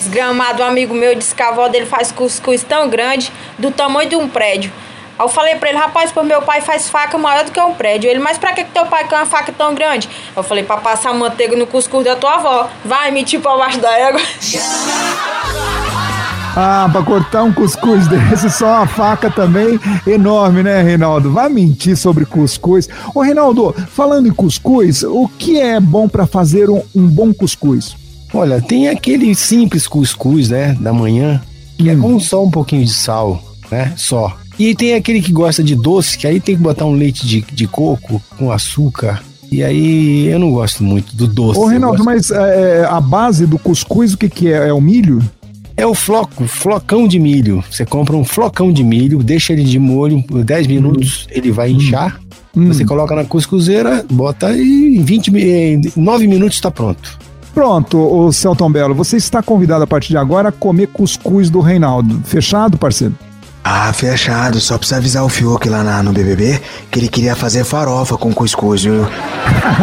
Desgramado, 0.09 0.63
um 0.63 0.67
amigo 0.67 0.95
meu 0.95 1.15
disse 1.15 1.35
que 1.35 1.43
a 1.43 1.49
avó 1.49 1.69
dele 1.69 1.85
faz 1.85 2.11
cuscuz 2.11 2.63
tão 2.63 2.89
grande, 2.89 3.31
do 3.59 3.71
tamanho 3.71 4.09
de 4.09 4.17
um 4.17 4.27
prédio. 4.27 4.73
Aí 5.19 5.25
eu 5.25 5.29
falei 5.29 5.57
pra 5.57 5.69
ele, 5.69 5.79
rapaz, 5.79 6.11
pô, 6.11 6.23
meu 6.23 6.41
pai 6.41 6.63
faz 6.63 6.89
faca 6.89 7.19
maior 7.19 7.45
do 7.45 7.51
que 7.51 7.61
um 7.61 7.75
prédio. 7.75 8.09
Ele, 8.09 8.19
mas 8.19 8.39
pra 8.39 8.53
que, 8.53 8.65
que 8.65 8.71
teu 8.71 8.87
pai 8.87 9.07
quer 9.07 9.17
uma 9.17 9.27
faca 9.27 9.53
tão 9.53 9.75
grande? 9.75 10.09
Eu 10.35 10.43
falei, 10.43 10.65
pra 10.65 10.79
passar 10.79 11.13
manteiga 11.13 11.55
no 11.57 11.67
cuscuz 11.67 12.05
da 12.05 12.17
tua 12.17 12.37
avó. 12.37 12.69
Vai 12.85 13.11
mentir 13.11 13.41
pra 13.41 13.57
baixo 13.57 13.81
da 13.81 13.93
égua. 13.99 14.21
Ah, 16.61 16.89
pra 16.91 17.05
cortar 17.05 17.45
um 17.45 17.53
cuscuz 17.53 18.09
desse, 18.09 18.51
só 18.51 18.67
uma 18.67 18.87
faca 18.89 19.31
também 19.31 19.79
enorme, 20.05 20.65
né, 20.65 20.83
Reinaldo? 20.83 21.31
Vai 21.31 21.49
mentir 21.49 21.97
sobre 21.97 22.27
cuscuz. 22.27 22.89
Ô, 23.15 23.21
Reinaldo, 23.21 23.73
falando 23.91 24.27
em 24.27 24.33
cuscuz, 24.33 25.05
o 25.05 25.29
que 25.39 25.61
é 25.61 25.79
bom 25.79 26.09
para 26.09 26.27
fazer 26.27 26.69
um, 26.69 26.83
um, 26.97 27.07
bom 27.07 27.33
cuscuz? 27.33 27.95
Olha, 28.33 28.61
tem 28.61 28.89
aquele 28.89 29.35
simples 29.35 29.87
cuscuz, 29.87 30.49
né, 30.49 30.77
da 30.81 30.93
manhã, 30.93 31.41
que 31.77 31.89
hum. 31.89 31.93
é 31.93 31.97
com 31.97 32.21
só 32.21 32.45
um 32.45 32.51
pouquinho 32.51 32.85
de 32.85 32.93
sal, 32.93 33.43
né, 33.71 33.93
só. 33.97 34.37
E 34.59 34.75
tem 34.75 34.95
aquele 34.95 35.23
que 35.23 35.33
gosta 35.33 35.63
de 35.63 35.77
doce, 35.77 36.19
que 36.19 36.27
aí 36.27 36.41
tem 36.41 36.57
que 36.57 36.63
botar 36.63 36.85
um 36.85 36.93
leite 36.93 37.27
de, 37.27 37.43
de 37.43 37.67
coco 37.69 38.21
com 38.37 38.51
açúcar. 38.51 39.23
E 39.51 39.63
aí 39.63 40.27
eu 40.27 40.39
não 40.39 40.51
gosto 40.51 40.83
muito 40.83 41.17
do 41.17 41.27
doce. 41.27 41.59
Ô, 41.59 41.67
Reinaldo, 41.67 42.05
mas 42.05 42.31
é, 42.31 42.85
a 42.85 43.01
base 43.01 43.47
do 43.47 43.59
cuscuz, 43.59 44.15
o 44.15 44.19
que, 44.19 44.29
que 44.29 44.53
é? 44.53 44.69
É 44.69 44.73
o 44.73 44.81
milho? 44.81 45.23
É 45.77 45.87
o 45.87 45.95
floco, 45.95 46.45
flocão 46.49 47.07
de 47.07 47.21
milho. 47.21 47.63
Você 47.71 47.87
compra 47.87 48.17
um 48.17 48.25
flocão 48.25 48.73
de 48.73 48.83
milho, 48.83 49.23
deixa 49.23 49.53
ele 49.53 49.63
de 49.63 49.79
molho 49.79 50.21
por 50.25 50.43
10 50.43 50.67
minutos, 50.67 51.27
hum. 51.29 51.33
ele 51.35 51.53
vai 51.53 51.71
inchar. 51.71 52.21
Hum. 52.57 52.67
Você 52.67 52.85
coloca 52.85 53.15
na 53.15 53.25
cuscuzeira, 53.25 54.05
bota 54.11 54.51
e 54.51 54.97
em 54.97 55.05
20, 55.05 55.29
em 55.29 55.93
9 55.97 56.27
minutos 56.27 56.57
está 56.57 56.71
pronto. 56.71 57.17
Pronto, 57.59 57.99
o 57.99 58.33
Celton 58.33 58.71
Belo, 58.71 58.95
você 58.95 59.17
está 59.17 59.43
convidado 59.43 59.83
a 59.83 59.87
partir 59.87 60.11
de 60.11 60.17
agora 60.17 60.51
a 60.51 60.53
comer 60.53 60.87
cuscuz 60.87 61.51
do 61.51 61.59
Reinaldo. 61.59 62.23
Fechado, 62.25 62.79
parceiro? 62.79 63.17
Ah, 63.65 63.93
fechado. 63.93 64.61
Só 64.61 64.79
precisa 64.79 64.99
avisar 64.99 65.25
o 65.25 65.29
Fiuk 65.29 65.69
lá 65.69 65.83
na, 65.83 66.01
no 66.01 66.13
BBB 66.13 66.63
que 66.89 67.01
ele 67.01 67.09
queria 67.09 67.35
fazer 67.35 67.65
farofa 67.65 68.17
com 68.17 68.33
cuscuz, 68.33 68.85
viu? 68.85 69.05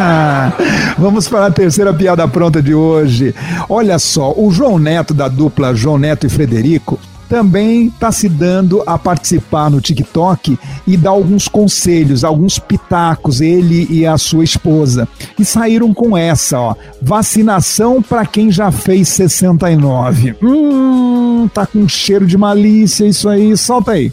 Vamos 0.97 1.27
para 1.27 1.47
a 1.47 1.51
terceira 1.51 1.93
piada 1.93 2.25
pronta 2.29 2.61
de 2.61 2.73
hoje. 2.73 3.35
Olha 3.67 3.99
só, 3.99 4.33
o 4.38 4.49
João 4.51 4.79
Neto 4.79 5.13
da 5.13 5.27
dupla 5.27 5.75
João 5.75 5.97
Neto 5.97 6.25
e 6.25 6.29
Frederico 6.29 6.97
também 7.27 7.88
está 7.88 8.11
se 8.11 8.29
dando 8.29 8.83
a 8.85 8.97
participar 8.97 9.69
no 9.69 9.81
TikTok 9.81 10.57
e 10.88 10.97
dar 10.97 11.11
alguns 11.11 11.47
conselhos, 11.47 12.23
alguns 12.23 12.59
pitacos, 12.59 13.41
ele 13.41 13.88
e 13.89 14.05
a 14.05 14.17
sua 14.17 14.43
esposa. 14.43 15.07
E 15.38 15.45
saíram 15.45 15.93
com 15.93 16.17
essa, 16.17 16.59
ó. 16.59 16.75
Vacinação 17.01 18.01
para 18.01 18.25
quem 18.25 18.51
já 18.51 18.71
fez 18.71 19.09
69. 19.09 20.35
Hum, 20.41 21.49
tá 21.53 21.65
com 21.65 21.88
cheiro 21.88 22.25
de 22.25 22.38
malícia 22.38 23.05
isso 23.05 23.27
aí. 23.29 23.55
Solta 23.57 23.91
aí. 23.91 24.11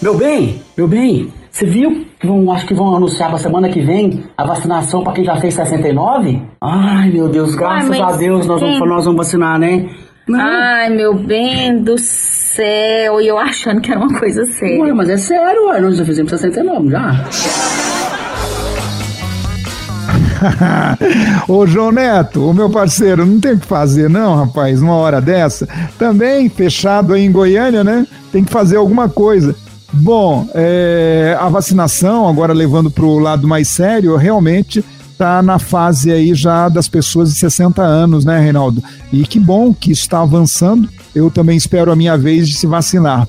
Meu 0.00 0.16
bem, 0.16 0.60
meu 0.76 0.88
bem, 0.88 1.32
você 1.50 1.66
viu 1.66 2.06
que 2.18 2.26
vão, 2.26 2.50
acho 2.50 2.66
que 2.66 2.74
vão 2.74 2.96
anunciar 2.96 3.28
pra 3.28 3.38
semana 3.38 3.68
que 3.68 3.80
vem 3.80 4.24
a 4.36 4.44
vacinação 4.44 5.04
para 5.04 5.12
quem 5.12 5.24
já 5.24 5.36
fez 5.36 5.54
69? 5.54 6.42
Ai, 6.60 7.10
meu 7.10 7.28
Deus, 7.28 7.54
graças 7.54 7.90
Ai, 7.90 8.00
a 8.00 8.12
Deus 8.12 8.46
nós 8.46 8.60
vamos, 8.60 8.78
nós 8.88 9.04
vamos 9.04 9.26
vacinar, 9.26 9.58
né? 9.58 9.88
Não. 10.26 10.40
Ai, 10.40 10.88
meu 10.90 11.14
bem 11.14 11.82
do 11.82 11.98
céu. 11.98 13.20
E 13.20 13.26
eu 13.26 13.38
achando 13.38 13.80
que 13.80 13.90
era 13.90 14.00
uma 14.00 14.18
coisa 14.18 14.44
séria. 14.46 14.84
Ué, 14.84 14.92
mas 14.92 15.08
é 15.08 15.16
sério, 15.16 15.68
ué. 15.68 15.80
Nós 15.80 15.96
já 15.96 16.04
fizemos 16.04 16.30
69 16.30 16.90
já. 16.90 17.24
Ô 21.48 21.66
João 21.66 21.92
Neto, 21.92 22.48
o 22.48 22.54
meu 22.54 22.68
parceiro, 22.68 23.24
não 23.24 23.38
tem 23.38 23.52
o 23.52 23.58
que 23.58 23.66
fazer 23.66 24.10
não, 24.10 24.34
rapaz, 24.34 24.82
uma 24.82 24.94
hora 24.94 25.20
dessa. 25.20 25.68
Também 25.98 26.48
fechado 26.48 27.14
aí 27.14 27.24
em 27.24 27.32
Goiânia, 27.32 27.84
né? 27.84 28.06
Tem 28.30 28.42
que 28.44 28.50
fazer 28.50 28.76
alguma 28.76 29.08
coisa. 29.08 29.54
Bom, 29.92 30.48
é, 30.54 31.36
a 31.38 31.48
vacinação, 31.48 32.26
agora 32.26 32.52
levando 32.52 32.90
para 32.90 33.04
o 33.04 33.18
lado 33.18 33.46
mais 33.46 33.68
sério, 33.68 34.16
realmente 34.16 34.82
está 35.22 35.40
na 35.40 35.56
fase 35.56 36.10
aí 36.10 36.34
já 36.34 36.68
das 36.68 36.88
pessoas 36.88 37.32
de 37.32 37.38
60 37.38 37.80
anos, 37.80 38.24
né, 38.24 38.40
Reinaldo? 38.40 38.82
E 39.12 39.24
que 39.24 39.38
bom 39.38 39.72
que 39.72 39.92
isso 39.92 40.02
está 40.02 40.20
avançando. 40.20 40.88
Eu 41.14 41.30
também 41.30 41.56
espero 41.56 41.92
a 41.92 41.96
minha 41.96 42.18
vez 42.18 42.48
de 42.48 42.56
se 42.56 42.66
vacinar. 42.66 43.28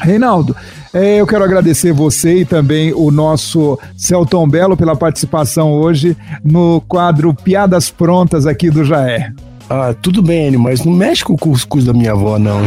Reinaldo, 0.00 0.56
é, 0.92 1.20
eu 1.20 1.26
quero 1.28 1.44
agradecer 1.44 1.92
você 1.92 2.38
e 2.38 2.44
também 2.44 2.92
o 2.92 3.12
nosso 3.12 3.78
Celton 3.96 4.48
Belo 4.48 4.76
pela 4.76 4.96
participação 4.96 5.72
hoje 5.72 6.16
no 6.44 6.80
quadro 6.88 7.32
Piadas 7.32 7.88
Prontas 7.88 8.44
aqui 8.44 8.68
do 8.68 8.84
Jaé. 8.84 9.32
Ah, 9.70 9.94
tudo 10.02 10.20
bem, 10.20 10.56
mas 10.56 10.84
não 10.84 10.92
mexe 10.92 11.24
com 11.24 11.34
o 11.34 11.38
cuscuz 11.38 11.84
da 11.84 11.92
minha 11.92 12.12
avó, 12.12 12.36
não. 12.36 12.62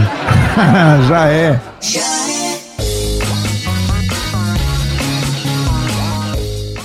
Já 1.09 1.27
é. 1.27 1.59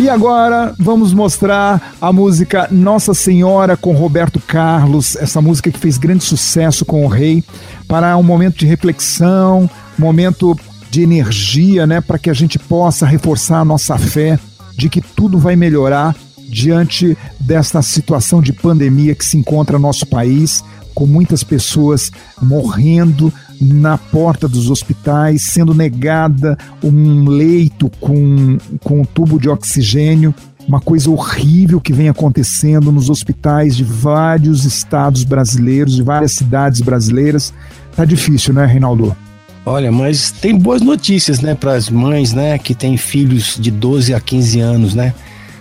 E 0.06 0.08
agora 0.08 0.72
vamos 0.78 1.12
mostrar 1.12 1.96
a 2.00 2.12
música 2.12 2.68
Nossa 2.70 3.12
Senhora 3.12 3.76
com 3.76 3.92
Roberto 3.92 4.38
Carlos, 4.38 5.16
essa 5.16 5.42
música 5.42 5.68
que 5.68 5.80
fez 5.80 5.98
grande 5.98 6.22
sucesso 6.22 6.84
com 6.84 7.04
o 7.04 7.08
rei, 7.08 7.42
para 7.88 8.16
um 8.16 8.22
momento 8.22 8.56
de 8.56 8.66
reflexão, 8.66 9.68
momento 9.98 10.56
de 10.92 11.02
energia, 11.02 11.88
né, 11.88 12.00
para 12.00 12.20
que 12.20 12.30
a 12.30 12.32
gente 12.32 12.56
possa 12.56 13.04
reforçar 13.04 13.58
a 13.58 13.64
nossa 13.64 13.98
fé 13.98 14.38
de 14.76 14.88
que 14.88 15.00
tudo 15.00 15.40
vai 15.40 15.56
melhorar 15.56 16.14
diante 16.48 17.18
desta 17.40 17.82
situação 17.82 18.40
de 18.40 18.52
pandemia 18.52 19.12
que 19.12 19.24
se 19.24 19.36
encontra 19.36 19.76
no 19.76 19.82
nosso 19.82 20.06
país, 20.06 20.62
com 20.96 21.06
muitas 21.06 21.44
pessoas 21.44 22.10
morrendo, 22.40 23.30
na 23.60 23.98
porta 23.98 24.48
dos 24.48 24.70
hospitais, 24.70 25.42
sendo 25.42 25.74
negada 25.74 26.56
um 26.82 27.28
leito 27.28 27.90
com, 28.00 28.56
com 28.82 29.02
um 29.02 29.04
tubo 29.04 29.38
de 29.38 29.46
oxigênio. 29.46 30.34
Uma 30.66 30.80
coisa 30.80 31.10
horrível 31.10 31.82
que 31.82 31.92
vem 31.92 32.08
acontecendo 32.08 32.90
nos 32.90 33.10
hospitais 33.10 33.76
de 33.76 33.84
vários 33.84 34.64
estados 34.64 35.22
brasileiros, 35.22 35.94
de 35.94 36.02
várias 36.02 36.32
cidades 36.32 36.80
brasileiras. 36.80 37.52
Tá 37.94 38.06
difícil, 38.06 38.54
né, 38.54 38.64
Reinaldo? 38.64 39.14
Olha, 39.66 39.92
mas 39.92 40.30
tem 40.30 40.58
boas 40.58 40.80
notícias, 40.80 41.40
né, 41.40 41.54
para 41.54 41.74
as 41.74 41.90
mães, 41.90 42.32
né, 42.32 42.56
que 42.56 42.74
têm 42.74 42.96
filhos 42.96 43.58
de 43.60 43.70
12 43.70 44.14
a 44.14 44.20
15 44.20 44.60
anos, 44.60 44.94
né? 44.94 45.12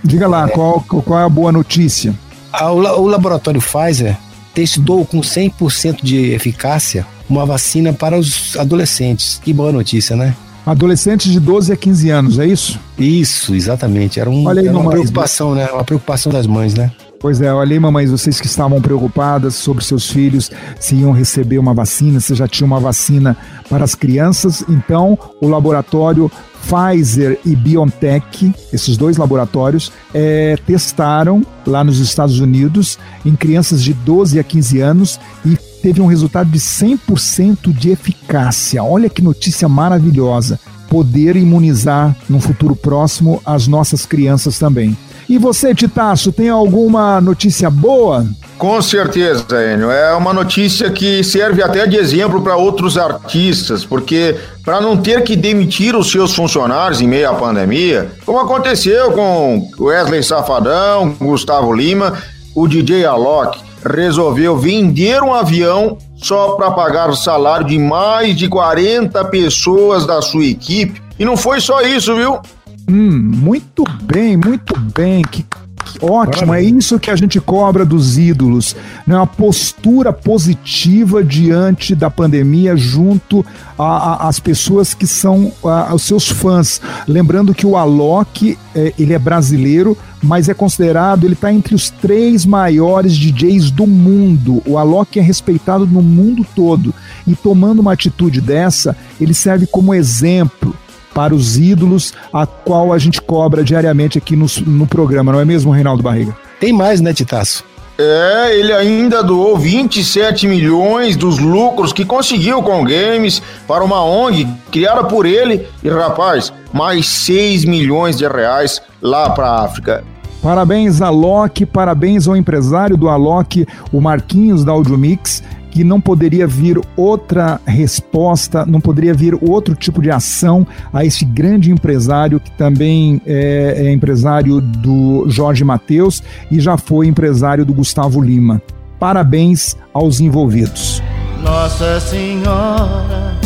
Diga 0.01 0.27
lá, 0.27 0.47
é. 0.47 0.49
qual, 0.49 0.79
qual 0.81 1.19
é 1.19 1.23
a 1.25 1.29
boa 1.29 1.51
notícia? 1.51 2.15
o, 2.61 3.01
o 3.01 3.07
laboratório 3.07 3.59
Pfizer 3.59 4.17
testou 4.55 5.05
com 5.05 5.19
100% 5.19 5.97
de 6.01 6.32
eficácia 6.32 7.05
uma 7.30 7.45
vacina 7.45 7.91
para 7.91 8.17
os 8.17 8.55
adolescentes. 8.57 9.39
Que 9.43 9.53
boa 9.53 9.71
notícia, 9.71 10.15
né? 10.15 10.36
Adolescentes 10.65 11.32
de 11.32 11.39
12 11.39 11.73
a 11.73 11.77
15 11.77 12.09
anos, 12.09 12.39
é 12.39 12.47
isso? 12.47 12.80
Isso, 12.97 13.53
exatamente. 13.53 14.19
Era, 14.19 14.30
um, 14.30 14.49
era 14.49 14.71
uma 14.71 14.89
preocupação, 14.89 15.53
né? 15.53 15.67
Uma 15.71 15.84
preocupação 15.84 16.32
das 16.32 16.47
mães, 16.47 16.73
né? 16.73 16.91
Pois 17.20 17.41
é, 17.41 17.51
olha 17.51 17.74
aí, 17.74 17.80
mamães, 17.80 18.11
vocês 18.11 18.39
que 18.39 18.47
estavam 18.47 18.82
preocupadas 18.82 19.55
sobre 19.55 19.84
seus 19.84 20.09
filhos, 20.09 20.51
se 20.80 20.95
iam 20.95 21.11
receber 21.11 21.57
uma 21.57 21.74
vacina, 21.74 22.20
se 22.20 22.36
já 22.36 22.47
tinha 22.47 22.68
uma 22.68 22.80
vacina 22.80 23.36
para 23.70 23.84
as 23.84 23.95
crianças, 23.95 24.63
então 24.70 25.18
o 25.41 25.47
laboratório 25.47 26.30
Pfizer 26.66 27.39
e 27.45 27.55
BioNTech, 27.55 28.53
esses 28.74 28.97
dois 28.97 29.18
laboratórios, 29.18 29.91
é, 30.13 30.57
testaram 30.66 31.45
lá 31.66 31.84
nos 31.84 31.99
Estados 31.99 32.39
Unidos 32.39 32.97
em 33.24 33.36
crianças 33.36 33.84
de 33.84 33.93
12 33.93 34.39
a 34.39 34.43
15 34.43 34.82
anos 34.82 35.20
e 35.45 35.55
teve 35.82 36.01
um 36.01 36.07
resultado 36.07 36.49
de 36.49 36.59
100% 36.59 37.72
de 37.72 37.91
eficácia. 37.91 38.84
Olha 38.84 39.09
que 39.09 39.22
notícia 39.22 39.70
maravilhosa. 39.70 40.59
Poder 40.89 41.36
imunizar 41.36 42.16
no 42.28 42.39
futuro 42.39 42.76
próximo 42.76 43.41
as 43.45 43.68
nossas 43.68 44.05
crianças 44.05 44.57
também. 44.57 44.97
E 45.28 45.38
você, 45.38 45.73
Titaço, 45.73 46.32
tem 46.32 46.49
alguma 46.49 47.19
notícia 47.19 47.69
boa? 47.69 48.26
Com 48.57 48.82
certeza, 48.82 49.43
Enio. 49.73 49.91
É 49.91 50.13
uma 50.13 50.32
notícia 50.32 50.89
que 50.89 51.23
serve 51.23 51.61
até 51.61 51.86
de 51.86 51.97
exemplo 51.97 52.41
para 52.41 52.55
outros 52.55 52.97
artistas, 52.97 53.84
porque 53.84 54.36
para 54.63 54.80
não 54.80 54.95
ter 54.95 55.23
que 55.23 55.36
demitir 55.36 55.95
os 55.95 56.11
seus 56.11 56.34
funcionários 56.34 57.01
em 57.01 57.07
meio 57.07 57.30
à 57.30 57.34
pandemia, 57.34 58.11
como 58.26 58.39
aconteceu 58.39 59.11
com 59.11 59.69
Wesley 59.80 60.23
Safadão, 60.23 61.15
Gustavo 61.19 61.73
Lima, 61.73 62.13
o 62.55 62.67
DJ 62.67 63.05
Alok 63.05 63.59
resolveu 63.86 64.57
vender 64.57 65.21
um 65.21 65.34
avião 65.34 65.97
só 66.15 66.53
para 66.53 66.71
pagar 66.71 67.09
o 67.09 67.15
salário 67.15 67.67
de 67.67 67.78
mais 67.78 68.36
de 68.36 68.47
40 68.47 69.26
pessoas 69.26 70.05
da 70.05 70.21
sua 70.21 70.45
equipe. 70.45 71.01
E 71.19 71.26
não 71.26 71.38
foi 71.38 71.59
só 71.59 71.82
isso, 71.82 72.15
viu? 72.15 72.39
Hum, 72.88 73.31
muito 73.36 73.83
bem, 74.03 74.38
muito 74.38 74.79
bem. 74.79 75.23
Que, 75.23 75.43
que 75.43 76.05
ótimo, 76.05 76.53
é 76.53 76.61
isso 76.61 76.99
que 76.99 77.09
a 77.09 77.15
gente 77.15 77.39
cobra 77.39 77.83
dos 77.83 78.17
ídolos. 78.17 78.75
Né? 79.07 79.15
Uma 79.15 79.25
postura 79.25 80.13
positiva 80.13 81.23
diante 81.23 81.95
da 81.95 82.11
pandemia 82.11 82.77
junto 82.77 83.43
às 83.77 84.39
pessoas 84.39 84.93
que 84.93 85.07
são 85.07 85.51
a, 85.63 85.95
os 85.95 86.03
seus 86.03 86.29
fãs. 86.29 86.79
Lembrando 87.07 87.55
que 87.55 87.65
o 87.65 87.75
Alok, 87.75 88.57
é, 88.75 88.93
ele 88.99 89.13
é 89.13 89.19
brasileiro, 89.19 89.97
mas 90.21 90.47
é 90.47 90.53
considerado, 90.53 91.23
ele 91.23 91.33
está 91.33 91.51
entre 91.51 91.73
os 91.73 91.89
três 91.89 92.45
maiores 92.45 93.15
DJs 93.17 93.71
do 93.71 93.88
mundo. 93.88 94.61
O 94.65 94.77
Alok 94.77 95.17
é 95.17 95.23
respeitado 95.23 95.88
no 95.88 96.03
mundo 96.03 96.45
todo. 96.55 96.93
E 97.25 97.36
tomando 97.36 97.79
uma 97.79 97.93
atitude 97.93 98.41
dessa, 98.41 98.95
ele 99.19 99.33
serve 99.33 99.65
como 99.65 99.93
exemplo 99.93 100.75
para 101.16 101.34
os 101.34 101.57
ídolos, 101.57 102.13
a 102.32 102.45
qual 102.45 102.91
a 102.91 102.97
gente 102.99 103.22
cobra 103.22 103.63
diariamente 103.63 104.18
aqui 104.18 104.36
no, 104.36 104.47
no 104.68 104.86
programa, 104.86 105.32
não 105.32 105.39
é 105.39 105.45
mesmo, 105.45 105.72
Reinaldo 105.72 106.03
Barriga? 106.03 106.36
Tem 106.59 106.74
mais, 106.74 106.99
né, 106.99 107.13
Titaço? 107.13 107.63
É, 107.97 108.59
ele 108.59 108.74
ainda 108.74 109.24
doou 109.24 109.57
27 109.57 110.45
milhões 110.45 111.16
dos 111.16 111.39
lucros 111.39 111.93
que 111.93 112.03
conseguiu 112.03 112.61
com 112.61 112.84
games 112.84 113.41
para 113.66 113.86
uma 113.86 114.03
ONG 114.03 114.45
criada 114.70 115.05
por 115.05 115.26
ele 115.26 115.66
e, 115.82 115.88
rapaz, 115.88 116.51
mais 116.74 117.07
6 117.07 117.63
milhões 117.63 118.18
de 118.18 118.28
reais 118.28 118.82
lá 119.01 119.30
para 119.30 119.47
a 119.47 119.63
África. 119.63 120.03
Parabéns, 120.43 121.01
Alok, 121.01 121.66
parabéns 121.66 122.28
ao 122.28 122.36
empresário 122.36 122.97
do 122.97 123.07
Alok, 123.07 123.66
o 123.93 124.01
Marquinhos 124.01 124.66
da 124.66 124.74
Audiomix, 124.74 125.41
que 125.76 125.84
não 125.84 125.99
poderia 125.99 126.47
vir 126.47 126.80
outra 126.95 127.59
resposta, 127.65 128.65
não 128.65 128.80
poderia 128.80 129.13
vir 129.13 129.38
outro 129.41 129.76
tipo 129.76 130.01
de 130.01 130.09
ação 130.09 130.65
a 130.93 131.03
esse 131.03 131.26
grande 131.26 131.69
empresário 131.69 132.39
que 132.39 132.49
também 132.51 133.21
é, 133.26 133.73
é 133.80 133.91
empresário 133.91 134.61
do 134.61 135.26
Jorge 135.28 135.65
Mateus 135.65 136.23
e 136.49 136.61
já 136.61 136.78
foi 136.78 137.07
empresário 137.07 137.65
do 137.65 137.73
Gustavo 137.73 138.21
Lima. 138.21 138.61
Parabéns 138.97 139.76
aos 139.93 140.21
envolvidos. 140.21 141.03
Nossa 141.43 141.99
Senhora, 141.99 143.38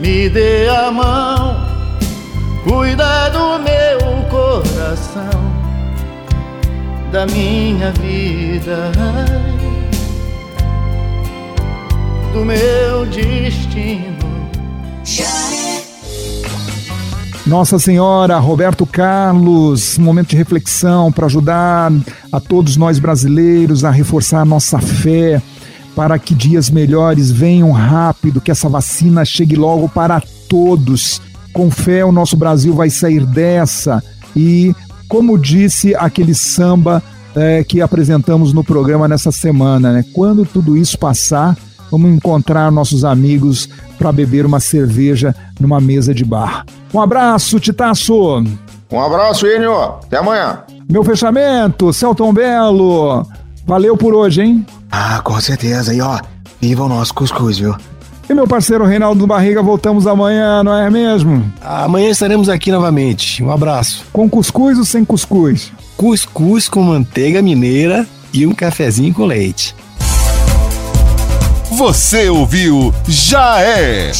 me 0.00 0.28
dê 0.28 0.68
a 0.68 0.90
mão, 0.90 1.56
cuida 2.64 3.30
do 3.30 3.60
meu 3.60 4.24
coração, 4.28 5.40
da 7.12 7.26
minha 7.26 7.92
vida 7.92 8.90
do 12.32 12.44
meu 12.44 13.06
destino. 13.06 14.18
Nossa 17.46 17.78
Senhora, 17.80 18.38
Roberto 18.38 18.86
Carlos, 18.86 19.98
momento 19.98 20.28
de 20.28 20.36
reflexão 20.36 21.10
para 21.10 21.26
ajudar 21.26 21.90
a 22.30 22.38
todos 22.38 22.76
nós 22.76 23.00
brasileiros 23.00 23.84
a 23.84 23.90
reforçar 23.90 24.42
a 24.42 24.44
nossa 24.44 24.78
fé, 24.78 25.42
para 25.96 26.16
que 26.18 26.32
dias 26.32 26.70
melhores 26.70 27.32
venham 27.32 27.72
rápido, 27.72 28.40
que 28.40 28.52
essa 28.52 28.68
vacina 28.68 29.24
chegue 29.24 29.56
logo 29.56 29.88
para 29.88 30.22
todos. 30.48 31.20
Com 31.52 31.70
fé, 31.70 32.04
o 32.04 32.12
nosso 32.12 32.36
Brasil 32.36 32.72
vai 32.72 32.88
sair 32.88 33.26
dessa. 33.26 34.00
E, 34.36 34.72
como 35.08 35.36
disse 35.36 35.92
aquele 35.96 36.34
samba 36.34 37.02
é, 37.34 37.64
que 37.64 37.80
apresentamos 37.80 38.52
no 38.52 38.62
programa 38.62 39.08
nessa 39.08 39.32
semana, 39.32 39.92
né? 39.92 40.04
Quando 40.12 40.44
tudo 40.44 40.76
isso 40.76 40.96
passar, 40.96 41.56
vamos 41.90 42.10
encontrar 42.10 42.70
nossos 42.70 43.04
amigos 43.04 43.68
para 43.98 44.12
beber 44.12 44.46
uma 44.46 44.60
cerveja 44.60 45.34
numa 45.58 45.80
mesa 45.80 46.14
de 46.14 46.24
bar. 46.24 46.64
Um 46.92 47.00
abraço, 47.00 47.58
Titaço! 47.60 48.44
Um 48.90 49.00
abraço, 49.00 49.46
Enio! 49.46 49.74
Até 49.74 50.18
amanhã! 50.18 50.60
Meu 50.90 51.04
fechamento, 51.04 51.92
Celton 51.92 52.32
Belo! 52.32 53.26
Valeu 53.66 53.96
por 53.96 54.14
hoje, 54.14 54.42
hein? 54.42 54.66
Ah, 54.90 55.20
com 55.22 55.40
certeza. 55.40 55.94
E 55.94 56.00
ó, 56.00 56.18
viva 56.60 56.84
o 56.84 56.88
nosso 56.88 57.14
cuscuz, 57.14 57.58
viu? 57.58 57.74
E 58.28 58.34
meu 58.34 58.46
parceiro 58.46 58.84
Reinaldo 58.84 59.26
Barriga, 59.26 59.60
voltamos 59.62 60.06
amanhã, 60.06 60.62
não 60.62 60.72
é 60.72 60.88
mesmo? 60.88 61.52
Amanhã 61.60 62.10
estaremos 62.10 62.48
aqui 62.48 62.70
novamente. 62.70 63.42
Um 63.42 63.50
abraço. 63.50 64.04
Com 64.12 64.28
cuscuz 64.28 64.78
ou 64.78 64.84
sem 64.84 65.04
cuscuz? 65.04 65.72
Cuscuz 65.96 66.68
com 66.68 66.82
manteiga 66.82 67.42
mineira 67.42 68.06
e 68.32 68.46
um 68.46 68.52
cafezinho 68.52 69.12
com 69.12 69.26
leite. 69.26 69.74
Você 71.80 72.28
ouviu 72.28 72.94
Já 73.08 73.58
é. 73.62 74.12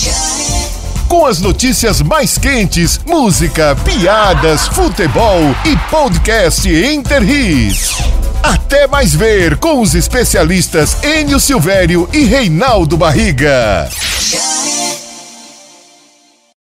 Com 1.07 1.27
as 1.27 1.41
notícias 1.41 2.01
mais 2.01 2.39
quentes, 2.39 2.99
música, 3.07 3.77
piadas, 3.85 4.67
futebol 4.69 5.43
e 5.67 5.77
podcast 5.91 6.67
Interris. 6.67 7.99
Até 8.43 8.87
mais 8.87 9.15
ver 9.15 9.59
com 9.59 9.83
os 9.83 9.95
especialistas 9.95 10.97
Enio 11.05 11.39
Silvério 11.39 12.09
e 12.15 12.25
Reinaldo 12.25 12.97
Barriga. 12.97 13.91